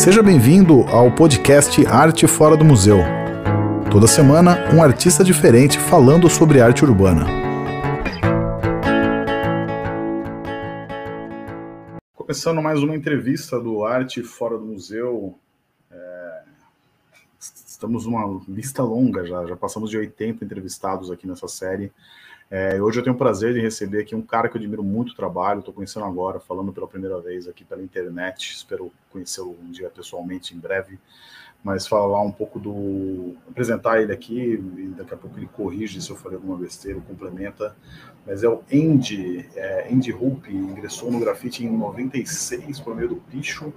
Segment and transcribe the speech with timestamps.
[0.00, 2.96] Seja bem-vindo ao podcast Arte Fora do Museu.
[3.92, 7.26] Toda semana, um artista diferente falando sobre arte urbana.
[12.14, 15.38] Começando mais uma entrevista do Arte Fora do Museu.
[15.90, 16.42] É...
[17.38, 21.92] Estamos numa lista longa já, já passamos de 80 entrevistados aqui nessa série.
[22.50, 25.10] É, hoje eu tenho o prazer de receber aqui um cara que eu admiro muito
[25.10, 29.70] o trabalho, estou conhecendo agora, falando pela primeira vez aqui pela internet, espero conhecê-lo um
[29.70, 30.98] dia pessoalmente em breve,
[31.62, 33.36] mas falar um pouco do.
[33.48, 37.76] apresentar ele aqui, e daqui a pouco ele corrige se eu falei alguma besteira, complementa,
[38.26, 43.16] mas é o Andy, é, Andy Hoop, ingressou no grafite em 96 por meio do
[43.16, 43.72] Picho.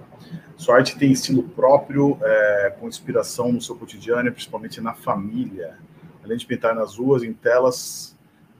[0.56, 5.78] Sua arte tem estilo próprio, é, com inspiração no seu cotidiano, principalmente na família.
[6.24, 8.13] Além de pintar nas ruas, em telas,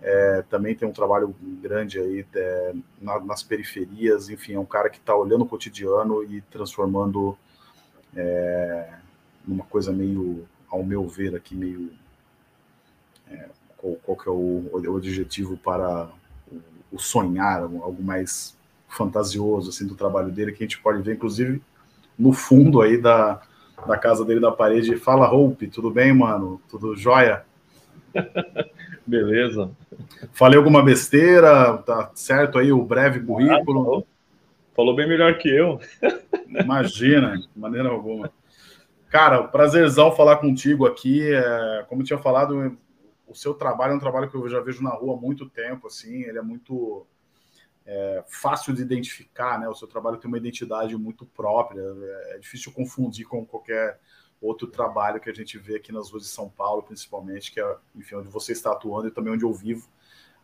[0.07, 4.91] é, também tem um trabalho grande aí é, na, nas periferias, enfim, é um cara
[4.91, 7.39] que está olhando o cotidiano e transformando
[8.15, 8.93] é,
[9.49, 11.91] numa coisa meio, ao meu ver aqui, meio
[13.31, 16.11] é, qual, qual, que é o, o para
[16.53, 16.61] o,
[16.93, 18.55] o, sonhar, algo mais
[18.87, 21.63] fantasioso assim do trabalho dele, que a gente pode ver, inclusive,
[22.19, 23.41] no fundo aí da,
[23.87, 24.97] da casa dele, da parede.
[24.97, 26.61] Fala, Hope, tudo bem, mano?
[26.69, 27.43] Tudo jóia?
[29.07, 29.71] Beleza.
[30.33, 31.77] Falei alguma besteira?
[31.79, 33.61] Tá certo aí o breve currículo?
[33.61, 34.07] Ah, falou.
[34.75, 35.79] falou bem melhor que eu.
[36.49, 38.33] Imagina, de maneira alguma.
[39.11, 41.33] Cara, prazerzão falar contigo aqui.
[41.33, 42.77] É, como eu tinha falado,
[43.27, 45.87] o seu trabalho é um trabalho que eu já vejo na rua há muito tempo,
[45.87, 47.07] assim, ele é muito
[47.87, 49.69] é, fácil de identificar, né?
[49.69, 53.99] O seu trabalho tem uma identidade muito própria, é, é difícil confundir com qualquer
[54.45, 57.77] outro trabalho que a gente vê aqui nas ruas de São Paulo, principalmente, que é,
[57.97, 59.89] enfim, onde você está atuando e também onde eu vivo.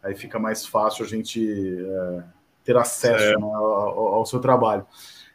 [0.02, 1.46] Aí fica mais fácil a gente
[1.78, 2.24] é,
[2.64, 4.86] ter acesso né, ao, ao, seu trabalho.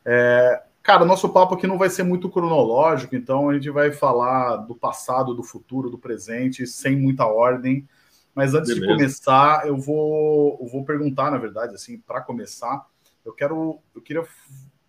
[0.03, 4.57] É, cara, nosso papo aqui não vai ser muito cronológico, então a gente vai falar
[4.57, 7.87] do passado, do futuro, do presente, sem muita ordem.
[8.33, 8.87] Mas antes Beleza.
[8.87, 12.85] de começar, eu vou, eu vou perguntar, na verdade, assim, para começar,
[13.23, 14.25] eu quero, eu queria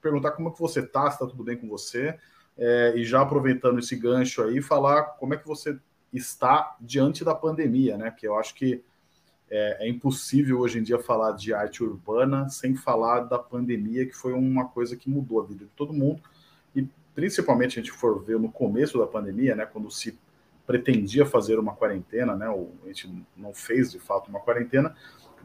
[0.01, 2.19] perguntar como é que você está, se está tudo bem com você
[2.59, 5.79] é, e já aproveitando esse gancho aí, falar como é que você
[6.13, 8.11] está diante da pandemia, né?
[8.11, 8.83] Que eu acho que
[9.51, 14.15] é, é, impossível hoje em dia falar de arte urbana sem falar da pandemia, que
[14.15, 16.21] foi uma coisa que mudou a vida de todo mundo.
[16.75, 19.67] E principalmente a gente for ver no começo da pandemia, né?
[19.67, 20.19] Quando se
[20.67, 22.49] pretendia fazer uma quarentena, né?
[22.49, 24.97] Ou a gente não fez de fato uma quarentena,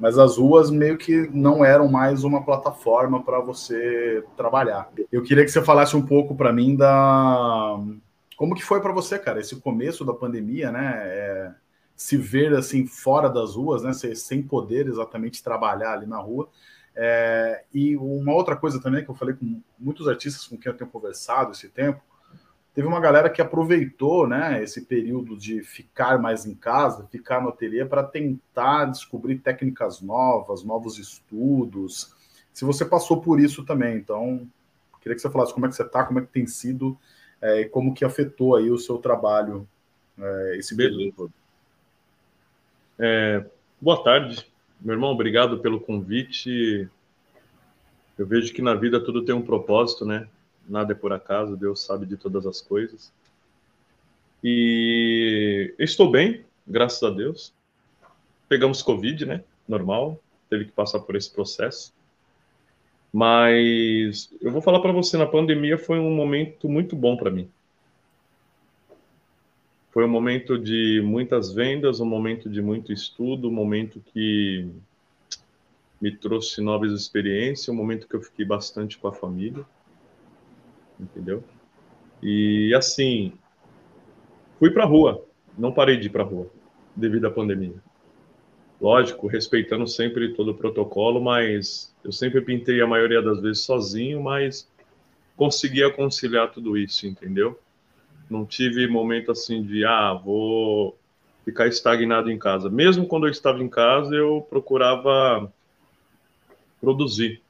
[0.02, 4.90] mas as ruas meio que não eram mais uma plataforma para você trabalhar.
[5.12, 7.78] Eu queria que você falasse um pouco para mim da
[8.36, 10.94] como que foi para você, cara, esse começo da pandemia, né?
[10.96, 11.52] É,
[11.96, 13.94] se ver assim fora das ruas, né?
[13.94, 16.50] Sem poder exatamente trabalhar ali na rua.
[16.96, 20.78] É, e uma outra coisa também que eu falei com muitos artistas com quem eu
[20.78, 22.02] tenho conversado esse tempo
[22.74, 27.50] teve uma galera que aproveitou né, esse período de ficar mais em casa, ficar no
[27.50, 32.16] ateliê, para tentar descobrir técnicas novas, novos estudos.
[32.54, 34.48] Se você passou por isso também, então
[35.02, 36.98] queria que você falasse como é que você está, como é que tem sido
[37.42, 39.68] é, e como que afetou aí o seu trabalho
[40.18, 41.34] é, esse período todo.
[43.00, 43.44] É,
[43.80, 44.46] boa tarde,
[44.80, 46.88] meu irmão, obrigado pelo convite.
[48.18, 50.28] Eu vejo que na vida tudo tem um propósito, né?
[50.72, 53.12] Nada é por acaso, Deus sabe de todas as coisas.
[54.44, 57.54] E estou bem, graças a Deus.
[58.48, 59.44] Pegamos Covid, né?
[59.68, 61.94] Normal, teve que passar por esse processo.
[63.14, 67.50] Mas eu vou falar para você, na pandemia foi um momento muito bom para mim.
[69.92, 74.66] Foi um momento de muitas vendas, um momento de muito estudo, um momento que
[76.00, 79.66] me trouxe novas experiências, um momento que eu fiquei bastante com a família
[81.02, 81.44] entendeu?
[82.22, 83.34] E assim,
[84.60, 85.26] fui para rua,
[85.58, 86.48] não parei de ir para rua
[86.96, 87.76] devido à pandemia.
[88.80, 94.22] Lógico, respeitando sempre todo o protocolo, mas eu sempre pintei a maioria das vezes sozinho,
[94.22, 94.68] mas
[95.36, 97.60] conseguia conciliar tudo isso, entendeu?
[98.30, 100.98] Não tive momento assim de, ah, vou
[101.46, 102.70] ficar estagnado em casa.
[102.70, 105.52] Mesmo quando eu estava em casa, eu procurava
[106.80, 107.42] produzir.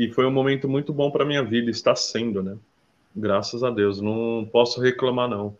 [0.00, 2.56] E foi um momento muito bom para minha vida, está sendo, né?
[3.14, 5.54] Graças a Deus, não posso reclamar não.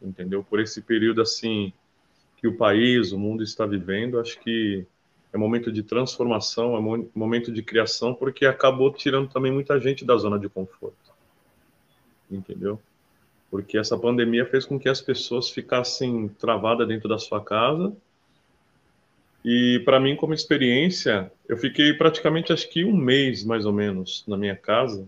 [0.00, 0.44] Entendeu?
[0.44, 1.72] Por esse período assim
[2.36, 4.86] que o país, o mundo está vivendo, acho que
[5.32, 10.16] é momento de transformação, é momento de criação, porque acabou tirando também muita gente da
[10.16, 11.12] zona de conforto.
[12.30, 12.80] Entendeu?
[13.50, 17.92] Porque essa pandemia fez com que as pessoas ficassem travadas dentro da sua casa
[19.44, 24.24] e para mim, como experiência, eu fiquei praticamente acho que um mês mais ou menos
[24.26, 25.06] na minha casa.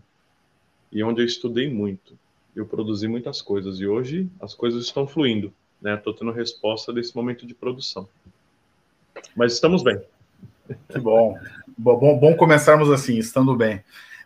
[0.90, 2.18] e onde eu estudei muito.
[2.54, 5.94] Eu produzi muitas coisas e hoje as coisas estão fluindo, né?
[5.94, 8.06] Estou tendo resposta desse momento de produção.
[9.34, 10.00] Mas estamos bem.
[10.90, 11.38] Que bom.
[11.78, 13.82] bom, bom começarmos assim, estando bem.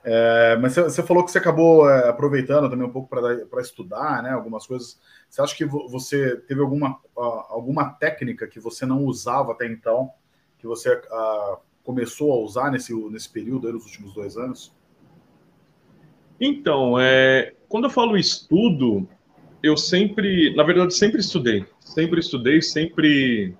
[0.08, 4.30] É, mas você falou que você acabou é, aproveitando também um pouco para estudar, né?
[4.30, 5.00] Algumas coisas.
[5.28, 10.08] Você acha que você teve alguma, alguma técnica que você não usava até então,
[10.60, 11.02] que você
[11.82, 14.72] começou a usar nesse, nesse período aí, nos últimos dois anos?
[16.40, 19.08] Então, é, quando eu falo estudo,
[19.60, 21.66] eu sempre, na verdade, sempre estudei.
[21.80, 23.56] Sempre estudei, sempre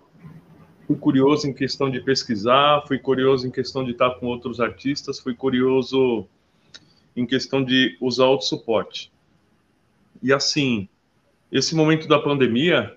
[0.87, 5.19] fui curioso em questão de pesquisar, fui curioso em questão de estar com outros artistas,
[5.19, 6.29] fui curioso
[7.17, 9.11] em questão de usar outro suporte.
[10.23, 10.89] E assim,
[11.51, 12.97] esse momento da pandemia,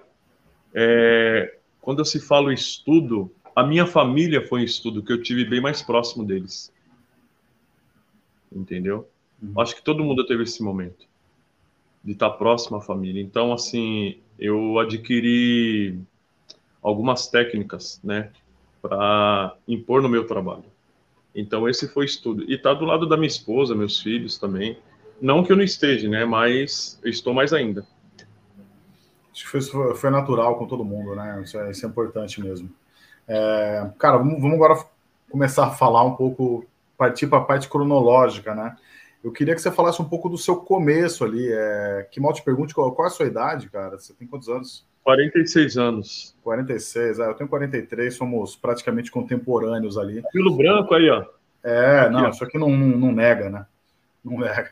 [0.73, 5.61] é, quando se fala estudo, a minha família foi em estudo, que eu tive bem
[5.61, 6.71] mais próximo deles.
[8.51, 9.07] Entendeu?
[9.41, 9.59] Uhum.
[9.61, 11.07] Acho que todo mundo teve esse momento
[12.03, 13.21] de estar próximo à família.
[13.21, 15.99] Então, assim, eu adquiri
[16.81, 18.31] algumas técnicas, né,
[18.81, 20.63] para impor no meu trabalho.
[21.39, 22.43] Então, esse foi estudo.
[22.47, 24.77] E tá do lado da minha esposa, meus filhos também.
[25.21, 27.85] Não que eu não esteja, né, mas estou mais ainda.
[29.31, 31.41] Acho que foi, foi natural com todo mundo, né?
[31.43, 32.69] Isso é, isso é importante mesmo.
[33.27, 34.83] É, cara, vamos, vamos agora
[35.29, 36.65] começar a falar um pouco,
[36.97, 38.75] partir para a parte cronológica, né?
[39.23, 41.47] Eu queria que você falasse um pouco do seu começo ali.
[41.51, 42.07] É...
[42.11, 43.97] Que mal te pergunte qual, qual, é a sua idade, cara?
[43.97, 44.87] Você tem quantos anos?
[45.09, 46.35] 46 anos.
[46.43, 50.21] 46, é, eu tenho 43, somos praticamente contemporâneos ali.
[50.31, 51.25] Pelo branco aí, ó.
[51.63, 52.29] É, aqui, não, ó.
[52.29, 53.65] isso aqui não, não, não, nega, né?
[54.23, 54.71] Não nega.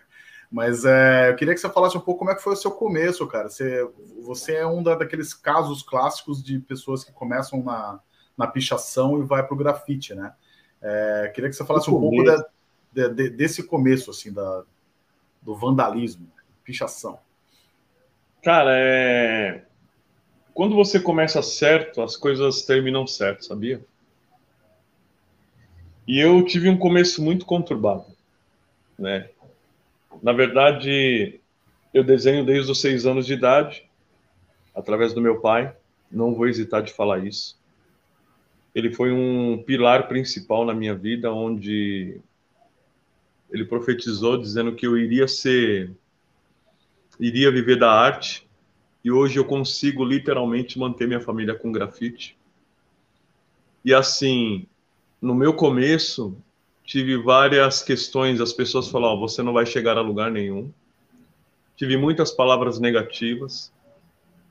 [0.52, 2.70] Mas é, eu queria que você falasse um pouco como é que foi o seu
[2.70, 3.50] começo, cara.
[3.50, 3.90] Você,
[4.24, 8.00] você é um da, daqueles casos clássicos de pessoas que começam na,
[8.38, 10.34] na pichação e vai para o grafite, né?
[10.80, 12.46] É, queria que você falasse um pouco da,
[12.94, 14.64] de, de, desse começo, assim, da,
[15.42, 16.28] do vandalismo,
[16.64, 17.20] pichação?
[18.44, 19.67] Cara, é...
[20.58, 23.80] quando você começa certo, as coisas terminam certo, sabia?
[26.08, 28.08] E eu tive um começo muito conturbado,
[28.98, 29.30] né?
[30.20, 31.40] Na verdade,
[31.94, 33.88] eu desenho desde os seis anos de idade,
[34.74, 35.76] através do meu pai.
[36.12, 37.56] Não vou hesitar de falar isso.
[38.74, 42.20] Ele foi um pilar principal na minha vida, onde
[43.52, 45.92] ele profetizou dizendo que eu iria ser,
[47.20, 48.47] iria viver da arte,
[49.08, 52.38] e hoje eu consigo literalmente manter minha família com grafite.
[53.86, 54.68] E assim,
[55.22, 56.36] no meu começo,
[56.84, 60.70] tive várias questões, as pessoas falavam, oh, você não vai chegar a lugar nenhum.
[61.78, 63.72] Tive muitas palavras negativas,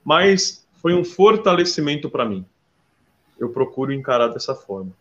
[0.03, 2.43] mas foi um fortalecimento para mim.
[3.38, 4.93] Eu procuro encarar dessa forma.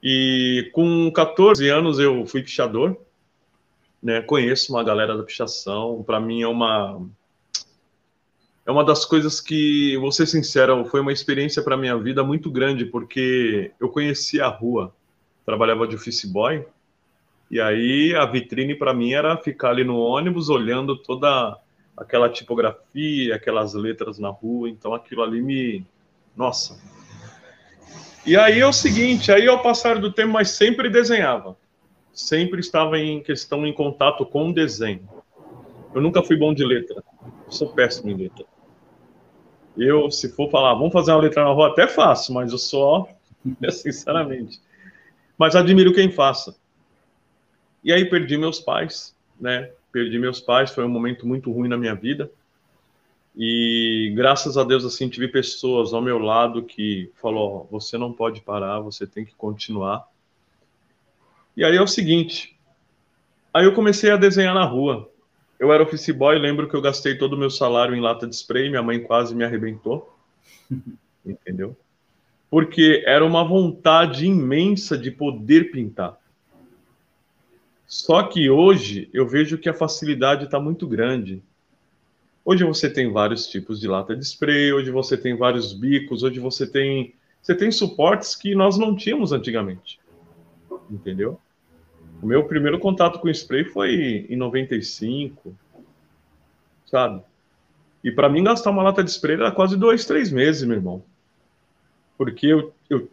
[0.00, 2.96] E com 14 anos eu fui pichador,
[4.00, 4.22] né?
[4.22, 6.00] Conheço uma galera da pichação.
[6.04, 7.04] Para mim é uma
[8.64, 12.50] é uma das coisas que, vou ser sincero, foi uma experiência para minha vida muito
[12.50, 14.94] grande, porque eu conhecia a rua,
[15.44, 16.64] trabalhava de office boy,
[17.50, 21.58] e aí a vitrine para mim era ficar ali no ônibus olhando toda
[21.96, 25.84] aquela tipografia, aquelas letras na rua, então aquilo ali me,
[26.36, 26.80] nossa,
[28.24, 31.56] e aí é o seguinte, aí ao passar do tempo, mas sempre desenhava.
[32.12, 35.08] Sempre estava em questão, em contato com o desenho.
[35.92, 37.02] Eu nunca fui bom de letra.
[37.48, 38.44] Sou péssimo em letra.
[39.76, 43.08] Eu, se for falar, vamos fazer uma letra na rua, até faço, mas eu só,
[43.70, 44.60] sinceramente.
[45.38, 46.54] Mas admiro quem faça.
[47.82, 49.70] E aí perdi meus pais, né?
[49.90, 52.30] Perdi meus pais, foi um momento muito ruim na minha vida.
[53.36, 58.12] E graças a Deus, assim, tive pessoas ao meu lado que falou: oh, você não
[58.12, 60.06] pode parar, você tem que continuar.
[61.56, 62.56] E aí é o seguinte:
[63.52, 65.10] aí eu comecei a desenhar na rua.
[65.62, 68.34] Eu era office boy, lembro que eu gastei todo o meu salário em lata de
[68.34, 70.12] spray, minha mãe quase me arrebentou.
[71.24, 71.76] Entendeu?
[72.50, 76.18] Porque era uma vontade imensa de poder pintar.
[77.86, 81.40] Só que hoje eu vejo que a facilidade está muito grande.
[82.44, 86.40] Hoje você tem vários tipos de lata de spray, hoje você tem vários bicos, hoje
[86.40, 90.00] você tem você tem suportes que nós não tínhamos antigamente.
[90.90, 91.38] Entendeu?
[92.22, 95.52] O meu primeiro contato com spray foi em 95,
[96.86, 97.20] sabe?
[98.04, 101.02] E para mim gastar uma lata de spray era quase dois, três meses, meu irmão.
[102.16, 103.10] Porque eu, eu,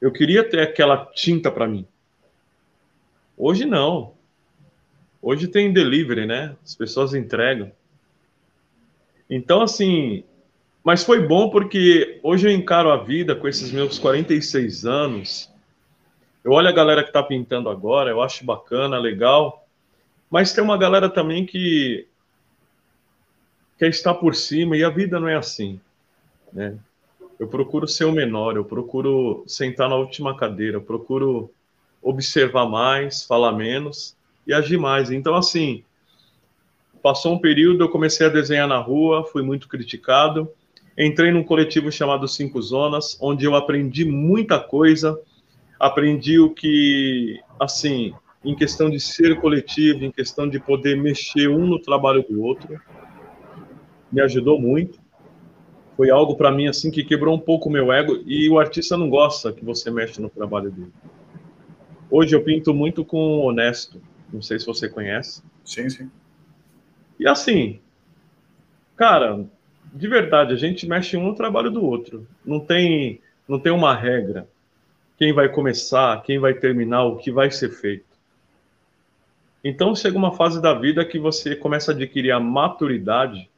[0.00, 1.86] eu queria ter aquela tinta para mim.
[3.36, 4.14] Hoje não.
[5.22, 6.56] Hoje tem delivery, né?
[6.64, 7.70] As pessoas entregam.
[9.28, 10.24] Então, assim,
[10.82, 15.52] mas foi bom porque hoje eu encaro a vida com esses meus 46 anos.
[16.44, 19.66] Eu olho a galera que está pintando agora, eu acho bacana, legal.
[20.30, 22.06] Mas tem uma galera também que
[23.78, 25.80] quer estar por cima e a vida não é assim,
[26.52, 26.78] né?
[27.38, 31.50] Eu procuro ser o menor, eu procuro sentar na última cadeira, eu procuro
[32.02, 34.14] observar mais, falar menos
[34.46, 35.10] e agir mais.
[35.10, 35.82] Então, assim,
[37.02, 40.50] passou um período, eu comecei a desenhar na rua, fui muito criticado.
[40.98, 45.18] Entrei num coletivo chamado Cinco Zonas, onde eu aprendi muita coisa.
[45.80, 48.12] Aprendi o que, assim,
[48.44, 52.78] em questão de ser coletivo, em questão de poder mexer um no trabalho do outro.
[54.12, 55.00] Me ajudou muito.
[55.96, 58.94] Foi algo para mim assim que quebrou um pouco o meu ego e o artista
[58.96, 60.92] não gosta que você mexe no trabalho dele.
[62.10, 64.02] Hoje eu pinto muito com honesto.
[64.30, 65.42] Não sei se você conhece.
[65.64, 66.10] Sim, sim.
[67.18, 67.80] E assim,
[68.96, 69.46] cara,
[69.94, 72.26] de verdade, a gente mexe um no trabalho do outro.
[72.44, 74.48] Não tem, não tem uma regra.
[75.20, 78.06] Quem vai começar, quem vai terminar, o que vai ser feito.
[79.62, 83.50] Então chega uma fase da vida que você começa a adquirir a maturidade.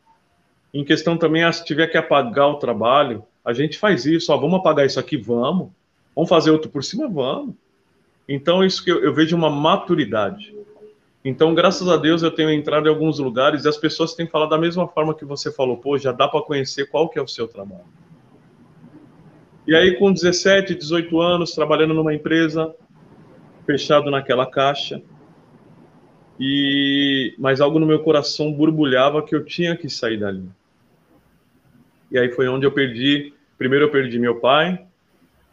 [0.75, 4.33] Em questão também, ah, se tiver que apagar o trabalho, a gente faz isso.
[4.33, 5.71] Ó, vamos apagar isso aqui, vamos.
[6.17, 7.55] Vamos fazer outro por cima, vamos.
[8.29, 10.53] Então isso que eu, eu vejo uma maturidade.
[11.25, 14.51] Então, graças a Deus, eu tenho entrado em alguns lugares e as pessoas têm falado
[14.51, 17.29] da mesma forma que você falou, pô, já dá para conhecer qual que é o
[17.29, 18.02] seu trabalho.
[19.67, 22.75] E aí, com 17, 18 anos, trabalhando numa empresa,
[23.65, 25.01] fechado naquela caixa,
[26.39, 30.49] e mas algo no meu coração borbulhava que eu tinha que sair dali.
[32.11, 34.85] E aí foi onde eu perdi, primeiro eu perdi meu pai,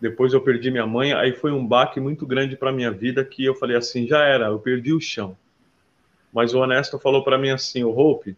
[0.01, 3.45] depois eu perdi minha mãe, aí foi um baque muito grande para minha vida que
[3.45, 5.37] eu falei assim, já era, eu perdi o chão.
[6.33, 8.35] Mas o Honesto falou para mim assim, o Hope,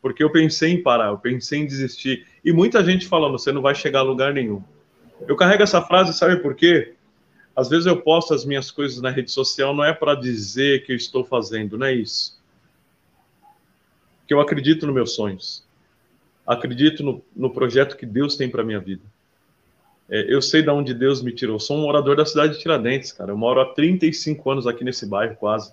[0.00, 2.26] porque eu pensei em parar, eu pensei em desistir.
[2.44, 4.62] E muita gente falando, você não vai chegar a lugar nenhum.
[5.26, 6.94] Eu carrego essa frase, sabe por quê?
[7.56, 10.92] Às vezes eu posto as minhas coisas na rede social, não é para dizer que
[10.92, 12.38] eu estou fazendo, não é isso.
[14.26, 15.66] Que eu acredito nos meus sonhos.
[16.46, 19.02] Acredito no, no projeto que Deus tem para minha vida.
[20.08, 21.58] É, eu sei de onde Deus me tirou.
[21.58, 23.32] Sou um morador da cidade de Tiradentes, cara.
[23.32, 25.72] Eu moro há 35 anos aqui nesse bairro, quase.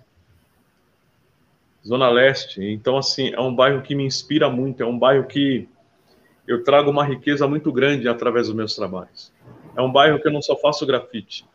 [1.86, 2.64] Zona Leste.
[2.64, 5.70] Então, assim, é um bairro que me inspira muito, é um bairro que
[6.48, 9.32] eu trago uma riqueza muito grande através dos meus trabalhos.
[9.76, 11.46] É um bairro que eu não só faço grafite,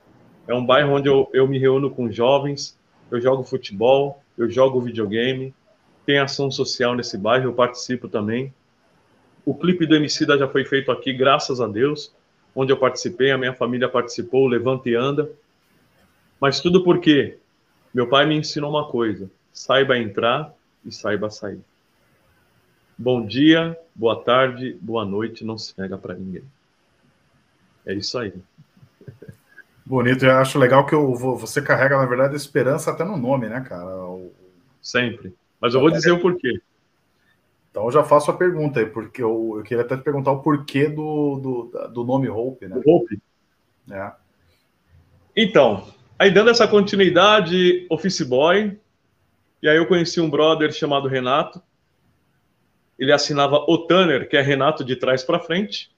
[0.47, 2.79] é um bairro onde eu, eu me reúno com jovens,
[3.11, 5.55] eu jogo futebol, eu jogo videogame,
[6.05, 8.53] tem ação social nesse bairro, eu participo também.
[9.45, 12.15] O clipe do Emicida já foi feito aqui, graças a Deus,
[12.55, 15.31] onde eu participei, a minha família participou, Levanta e Anda.
[16.41, 17.39] Mas tudo porque
[17.93, 20.53] meu pai me ensinou uma coisa: saiba entrar
[20.85, 21.61] e saiba sair.
[22.97, 26.45] Bom dia, boa tarde, boa noite, não se nega para ninguém.
[27.90, 28.32] É isso aí.
[29.85, 33.49] Bonito, eu acho legal que eu, você carrega, na verdade, a esperança até no nome,
[33.49, 33.85] né, cara?
[33.85, 34.32] O...
[34.80, 35.35] Sempre.
[35.61, 36.61] Mas eu vou dizer o porquê.
[37.68, 40.40] Então eu já faço a pergunta aí, porque eu, eu queria até te perguntar o
[40.40, 42.80] porquê do, do, do nome Hope, né?
[42.87, 43.20] Hope.
[43.90, 44.12] É.
[45.37, 48.78] Então, aí dando essa continuidade, Office Boy,
[49.61, 51.61] e aí eu conheci um brother chamado Renato.
[52.97, 55.90] Ele assinava o Tanner, que é Renato de trás para frente.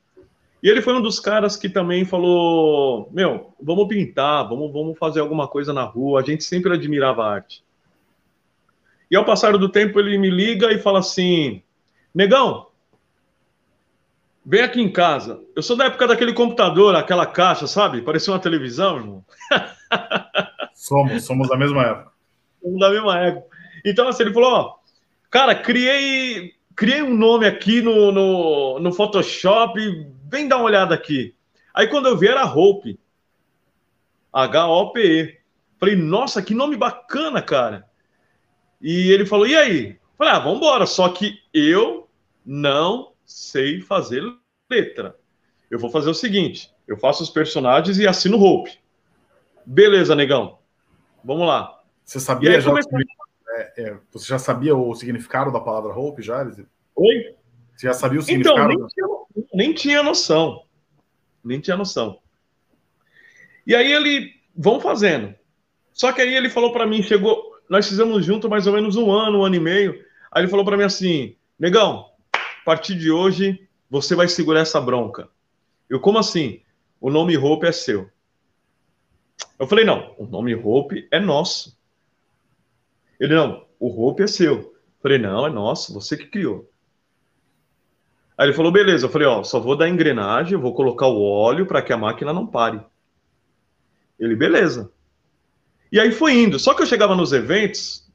[0.62, 5.20] E ele foi um dos caras que também falou: Meu, vamos pintar, vamos, vamos fazer
[5.20, 6.20] alguma coisa na rua.
[6.20, 7.64] A gente sempre admirava a arte.
[9.10, 11.62] E ao passar do tempo, ele me liga e fala assim:
[12.14, 12.68] Negão,
[14.46, 15.40] vem aqui em casa.
[15.56, 18.00] Eu sou da época daquele computador, aquela caixa, sabe?
[18.00, 19.24] Parecia uma televisão, irmão.
[20.74, 22.12] Somos, somos da mesma época.
[22.60, 23.46] Somos da mesma época.
[23.84, 24.74] Então, assim, ele falou: ó,
[25.30, 29.78] cara, criei, criei um nome aqui no, no, no Photoshop,
[30.32, 31.36] vem dar uma olhada aqui.
[31.74, 32.98] Aí quando eu vi era Hope.
[34.32, 35.38] H-O-P-E.
[35.78, 37.86] Falei, nossa, que nome bacana, cara.
[38.80, 39.98] E ele falou, e aí?
[40.16, 40.86] Falei, ah, vamos embora.
[40.86, 42.08] Só que eu
[42.44, 44.22] não sei fazer
[44.70, 45.16] letra.
[45.70, 48.78] Eu vou fazer o seguinte: eu faço os personagens e assino Hope.
[49.66, 50.58] Beleza, negão.
[51.24, 51.80] Vamos lá.
[52.04, 52.70] Você sabia já?
[52.70, 52.98] Comecei...
[53.54, 56.42] É, é, você já sabia o significado da palavra hope, já?
[56.96, 57.36] Oi?
[57.76, 58.72] Você já sabia o então, significado?
[58.72, 59.06] Então, nem tinha,
[59.52, 60.64] nem tinha noção.
[61.44, 62.18] Nem tinha noção.
[63.66, 65.34] E aí ele, vão fazendo.
[65.92, 69.10] Só que aí ele falou para mim, chegou, nós fizemos junto mais ou menos um
[69.10, 70.04] ano, um ano e meio.
[70.30, 74.80] Aí ele falou para mim assim, negão, a partir de hoje você vai segurar essa
[74.80, 75.28] bronca.
[75.88, 76.62] Eu, como assim?
[77.00, 78.08] O nome Hope é seu.
[79.58, 81.76] Eu falei, não, o nome Hope é nosso.
[83.20, 84.54] Ele, não, o roupa é seu.
[84.56, 86.68] Eu falei, não, é nosso, você que criou.
[88.36, 89.06] Aí ele falou, beleza.
[89.06, 92.32] Eu falei, ó, só vou dar engrenagem, vou colocar o óleo para que a máquina
[92.32, 92.80] não pare.
[94.18, 94.90] Ele, beleza.
[95.90, 96.58] E aí foi indo.
[96.58, 98.10] Só que eu chegava nos eventos,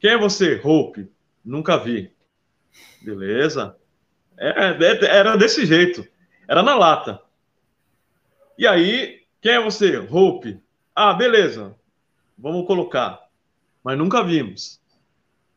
[0.00, 0.60] Quem é você?
[0.62, 1.10] Hope.
[1.44, 2.12] Nunca vi.
[3.02, 3.76] Beleza.
[4.36, 6.06] É, é, era desse jeito.
[6.46, 7.20] Era na lata.
[8.56, 9.98] E aí, quem é você?
[9.98, 10.60] Hope.
[10.94, 11.74] Ah, beleza.
[12.36, 13.28] Vamos colocar.
[13.82, 14.80] Mas nunca vimos.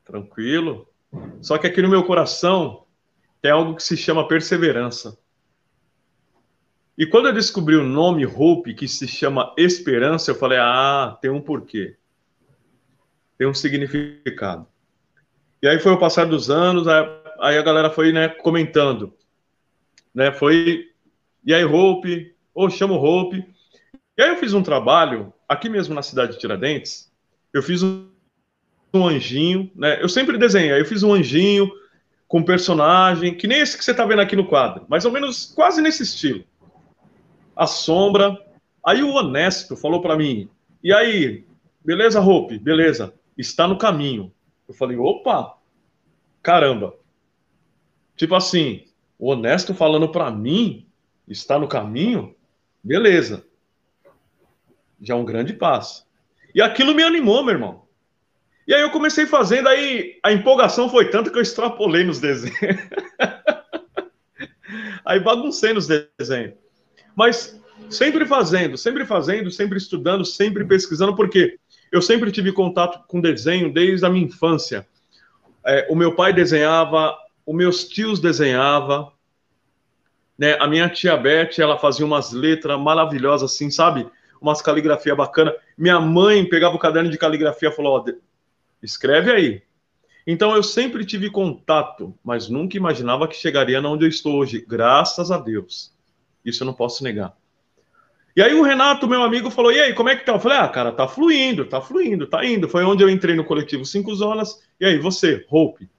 [0.06, 0.88] Tranquilo.
[1.42, 2.81] Só que aqui no meu coração
[3.42, 5.18] tem algo que se chama perseverança.
[6.98, 11.32] E quando eu descobri o nome Hope, que se chama esperança, eu falei: ah, tem
[11.32, 11.96] um porquê.
[13.38, 14.68] Tem um significado.
[15.62, 19.14] E aí foi o passar dos anos, aí a galera foi né, comentando.
[20.14, 20.92] Né, foi.
[21.44, 22.36] E aí, Hope?
[22.54, 23.44] Ou oh, chamo Hope.
[24.18, 27.12] E aí eu fiz um trabalho, aqui mesmo na cidade de Tiradentes,
[27.54, 28.08] eu fiz um,
[28.94, 30.02] um anjinho, né?
[30.04, 31.72] Eu sempre desenho, eu fiz um anjinho
[32.32, 35.48] com personagem, que nem esse que você está vendo aqui no quadro, mais ou menos
[35.54, 36.46] quase nesse estilo.
[37.54, 38.42] A sombra.
[38.86, 40.50] Aí o honesto falou para mim:
[40.82, 41.46] "E aí,
[41.84, 42.58] beleza, Hope?
[42.58, 43.14] Beleza.
[43.38, 44.32] Está no caminho".
[44.66, 45.58] Eu falei: "Opa!
[46.42, 46.96] Caramba".
[48.16, 48.86] Tipo assim,
[49.20, 50.88] o honesto falando para mim,
[51.28, 52.34] está no caminho?
[52.82, 53.46] Beleza.
[55.02, 56.08] Já é um grande passo.
[56.56, 57.81] E aquilo me animou, meu irmão.
[58.72, 62.56] E aí eu comecei fazendo, aí a empolgação foi tanta que eu extrapolei nos desenhos.
[65.04, 66.54] aí baguncei nos desenhos.
[67.14, 67.60] Mas
[67.90, 71.60] sempre fazendo, sempre fazendo, sempre estudando, sempre pesquisando, porque
[71.92, 74.88] eu sempre tive contato com desenho desde a minha infância.
[75.66, 77.14] É, o meu pai desenhava,
[77.46, 79.12] os meus tios desenhavam,
[80.40, 80.56] né?
[80.62, 84.08] A minha tia Beth, ela fazia umas letras maravilhosas assim, sabe?
[84.40, 85.54] Umas caligrafia bacana.
[85.78, 88.31] Minha mãe pegava o caderno de caligrafia e falou: ó,
[88.82, 89.64] escreve aí.
[90.26, 95.32] Então eu sempre tive contato, mas nunca imaginava que chegaria onde eu estou hoje, graças
[95.32, 95.94] a Deus.
[96.46, 97.36] Isso eu não posso negar.
[98.36, 100.58] E aí o Renato, meu amigo, falou: "E aí, como é que tá?" Eu falei:
[100.58, 102.70] "Ah, cara, tá fluindo, tá fluindo, tá indo".
[102.70, 104.62] Foi onde eu entrei no coletivo Cinco Zonas.
[104.80, 105.90] E aí, você, Hope.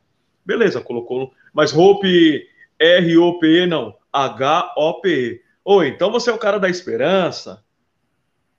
[0.44, 5.42] Beleza, colocou, mas Hope R O P E não, H O P E.
[5.64, 7.62] Oi, então você é o cara da esperança?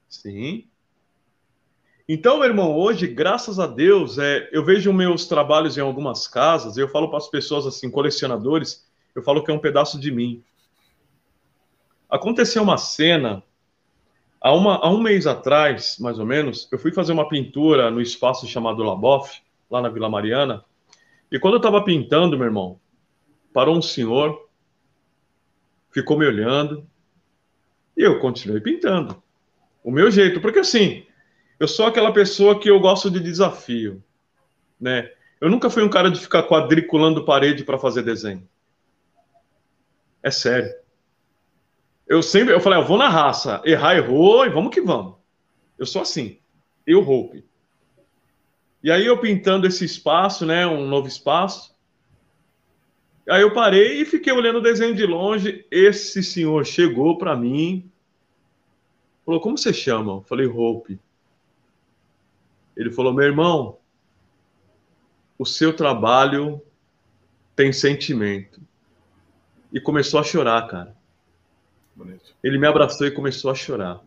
[0.08, 0.70] Sim.
[2.08, 6.76] Então, meu irmão, hoje, graças a Deus, é, eu vejo meus trabalhos em algumas casas,
[6.76, 8.86] eu falo para as pessoas assim, colecionadores,
[9.16, 10.44] eu falo que é um pedaço de mim.
[12.10, 13.42] Aconteceu uma cena,
[14.42, 18.02] há, uma, há um mês atrás, mais ou menos, eu fui fazer uma pintura no
[18.02, 20.66] espaço chamado Laboff, lá na Vila Mariana,
[21.32, 22.82] e quando eu estava pintando, meu irmão,
[23.54, 24.50] parou um senhor,
[25.90, 26.86] ficou me olhando,
[27.96, 29.24] e eu continuei pintando.
[29.82, 31.06] O meu jeito, porque assim,
[31.60, 34.04] eu sou aquela pessoa que eu gosto de desafio,
[34.80, 35.12] né?
[35.40, 38.48] Eu nunca fui um cara de ficar quadriculando parede para fazer desenho.
[40.22, 40.74] É sério.
[42.08, 45.16] Eu sempre, eu falei, eu vou na raça, errar, errou e vamos que vamos.
[45.78, 46.40] Eu sou assim,
[46.86, 47.44] eu roupe.
[48.82, 51.74] E aí eu pintando esse espaço, né, um novo espaço.
[53.30, 55.66] Aí eu parei e fiquei olhando o desenho de longe.
[55.72, 57.90] Esse senhor chegou para mim,
[59.26, 61.00] falou: "Como você chama?" Eu falei: "Hope".
[62.76, 63.78] Ele falou: meu irmão,
[65.38, 66.62] o seu trabalho
[67.56, 68.62] tem sentimento.
[69.72, 70.96] E começou a chorar, cara.
[71.96, 72.36] Bonito.
[72.44, 74.02] Ele me abraçou e começou a chorar.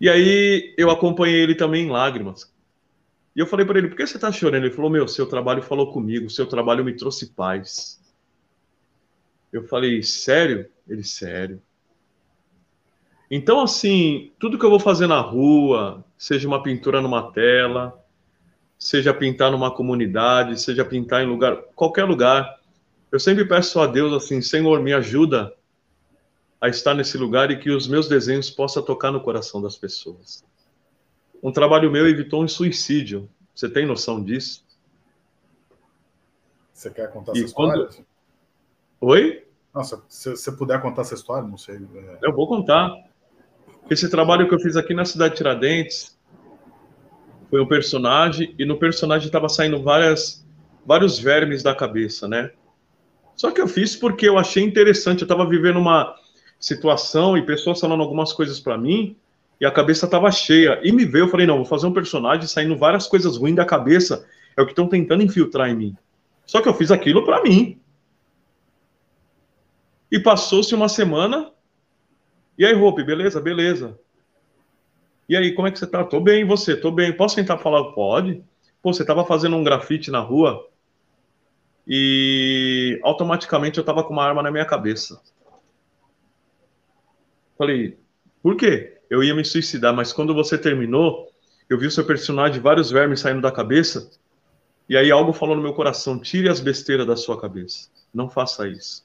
[0.00, 2.52] E aí eu acompanhei ele também em lágrimas.
[3.34, 4.64] E eu falei para ele: por que você está chorando?
[4.64, 8.00] Ele falou: meu, seu trabalho falou comigo, seu trabalho me trouxe paz.
[9.52, 10.68] Eu falei: sério?
[10.86, 11.62] Ele: sério.
[13.30, 18.04] Então, assim, tudo que eu vou fazer na rua, seja uma pintura numa tela,
[18.78, 22.58] seja pintar numa comunidade, seja pintar em lugar, qualquer lugar,
[23.10, 25.54] eu sempre peço a Deus assim, Senhor, me ajuda
[26.60, 30.44] a estar nesse lugar e que os meus desenhos possam tocar no coração das pessoas.
[31.42, 33.30] Um trabalho meu evitou um suicídio.
[33.54, 34.66] Você tem noção disso?
[36.72, 37.84] Você quer contar e essa quando...
[37.84, 38.06] história?
[39.00, 39.44] Oi?
[39.72, 41.76] Nossa, se você puder contar essa história, não sei.
[41.76, 42.18] É...
[42.22, 42.92] Eu vou contar.
[43.90, 46.18] Esse trabalho que eu fiz aqui na cidade de Tiradentes
[47.50, 50.46] foi um personagem, e no personagem estava saindo várias,
[50.84, 52.50] vários vermes da cabeça, né?
[53.34, 55.22] Só que eu fiz porque eu achei interessante.
[55.22, 56.14] Eu estava vivendo uma
[56.60, 59.16] situação e pessoas falando algumas coisas para mim,
[59.60, 60.80] e a cabeça estava cheia.
[60.82, 63.64] E me veio, eu falei: não, vou fazer um personagem saindo várias coisas ruins da
[63.64, 64.26] cabeça.
[64.56, 65.96] É o que estão tentando infiltrar em mim.
[66.44, 67.80] Só que eu fiz aquilo para mim.
[70.10, 71.52] E passou-se uma semana,
[72.58, 73.40] e aí, Hope, beleza?
[73.40, 73.98] Beleza.
[75.28, 76.04] E aí, como é que você tá?
[76.04, 76.76] Tô bem, você?
[76.76, 77.12] Tô bem.
[77.12, 77.92] Posso tentar falar?
[77.92, 78.42] Pode.
[78.82, 80.68] Pô, você tava fazendo um grafite na rua
[81.86, 85.20] e automaticamente eu tava com uma arma na minha cabeça.
[87.56, 87.98] Falei,
[88.42, 88.98] por quê?
[89.08, 91.32] Eu ia me suicidar, mas quando você terminou,
[91.68, 94.10] eu vi o seu personagem, vários vermes saindo da cabeça,
[94.88, 97.88] e aí algo falou no meu coração: tire as besteiras da sua cabeça.
[98.12, 99.04] Não faça isso.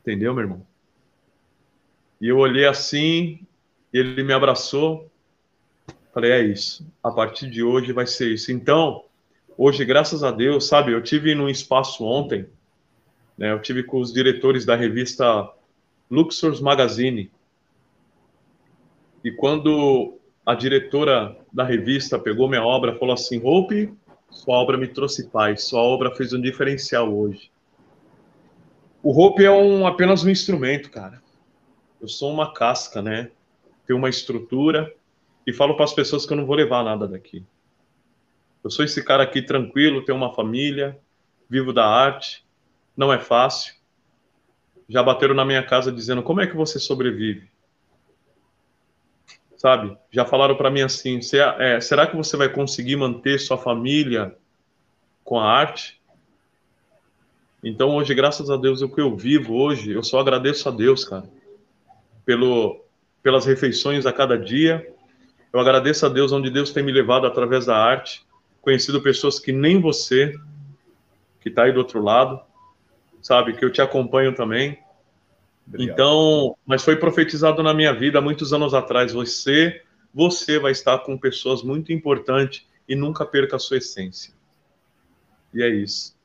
[0.00, 0.66] Entendeu, meu irmão?
[2.20, 3.46] E eu olhei assim,
[3.92, 5.10] ele me abraçou.
[6.12, 6.86] Falei, é isso.
[7.02, 8.52] A partir de hoje vai ser isso.
[8.52, 9.04] Então,
[9.56, 12.46] hoje, graças a Deus, sabe, eu tive num espaço ontem,
[13.38, 15.50] né, eu tive com os diretores da revista
[16.10, 17.30] Luxors Magazine.
[19.24, 23.94] E quando a diretora da revista pegou minha obra, falou assim: Hope,
[24.30, 27.50] sua obra me trouxe paz, sua obra fez um diferencial hoje.
[29.02, 31.22] O Hope é um, apenas um instrumento, cara.
[32.00, 33.30] Eu sou uma casca, né?
[33.86, 34.94] Tenho uma estrutura
[35.46, 37.44] e falo para as pessoas que eu não vou levar nada daqui.
[38.62, 40.98] Eu sou esse cara aqui tranquilo, tenho uma família,
[41.48, 42.44] vivo da arte,
[42.96, 43.74] não é fácil.
[44.88, 47.48] Já bateram na minha casa dizendo: como é que você sobrevive?
[49.60, 49.94] sabe?
[50.10, 51.20] Já falaram para mim assim:
[51.58, 54.34] é, será que você vai conseguir manter sua família
[55.22, 55.99] com a arte?
[57.62, 61.04] Então, hoje, graças a Deus, o que eu vivo hoje, eu só agradeço a Deus,
[61.04, 61.28] cara,
[62.24, 62.82] pelo,
[63.22, 64.86] pelas refeições a cada dia.
[65.52, 68.24] Eu agradeço a Deus onde Deus tem me levado através da arte,
[68.62, 70.34] conhecido pessoas que nem você,
[71.40, 72.40] que está aí do outro lado,
[73.20, 74.78] sabe, que eu te acompanho também.
[75.66, 75.94] Obrigado.
[75.94, 79.12] Então, mas foi profetizado na minha vida muitos anos atrás.
[79.12, 79.82] Você,
[80.14, 84.32] você vai estar com pessoas muito importantes e nunca perca a sua essência.
[85.52, 86.18] E é isso.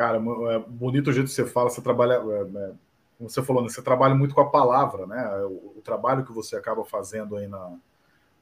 [0.00, 1.68] Cara, é bonito o jeito que você fala.
[1.68, 2.72] Você trabalha, é, é,
[3.18, 3.68] como você falou, né?
[3.68, 5.30] você trabalha muito com a palavra, né?
[5.44, 7.76] O, o trabalho que você acaba fazendo aí na,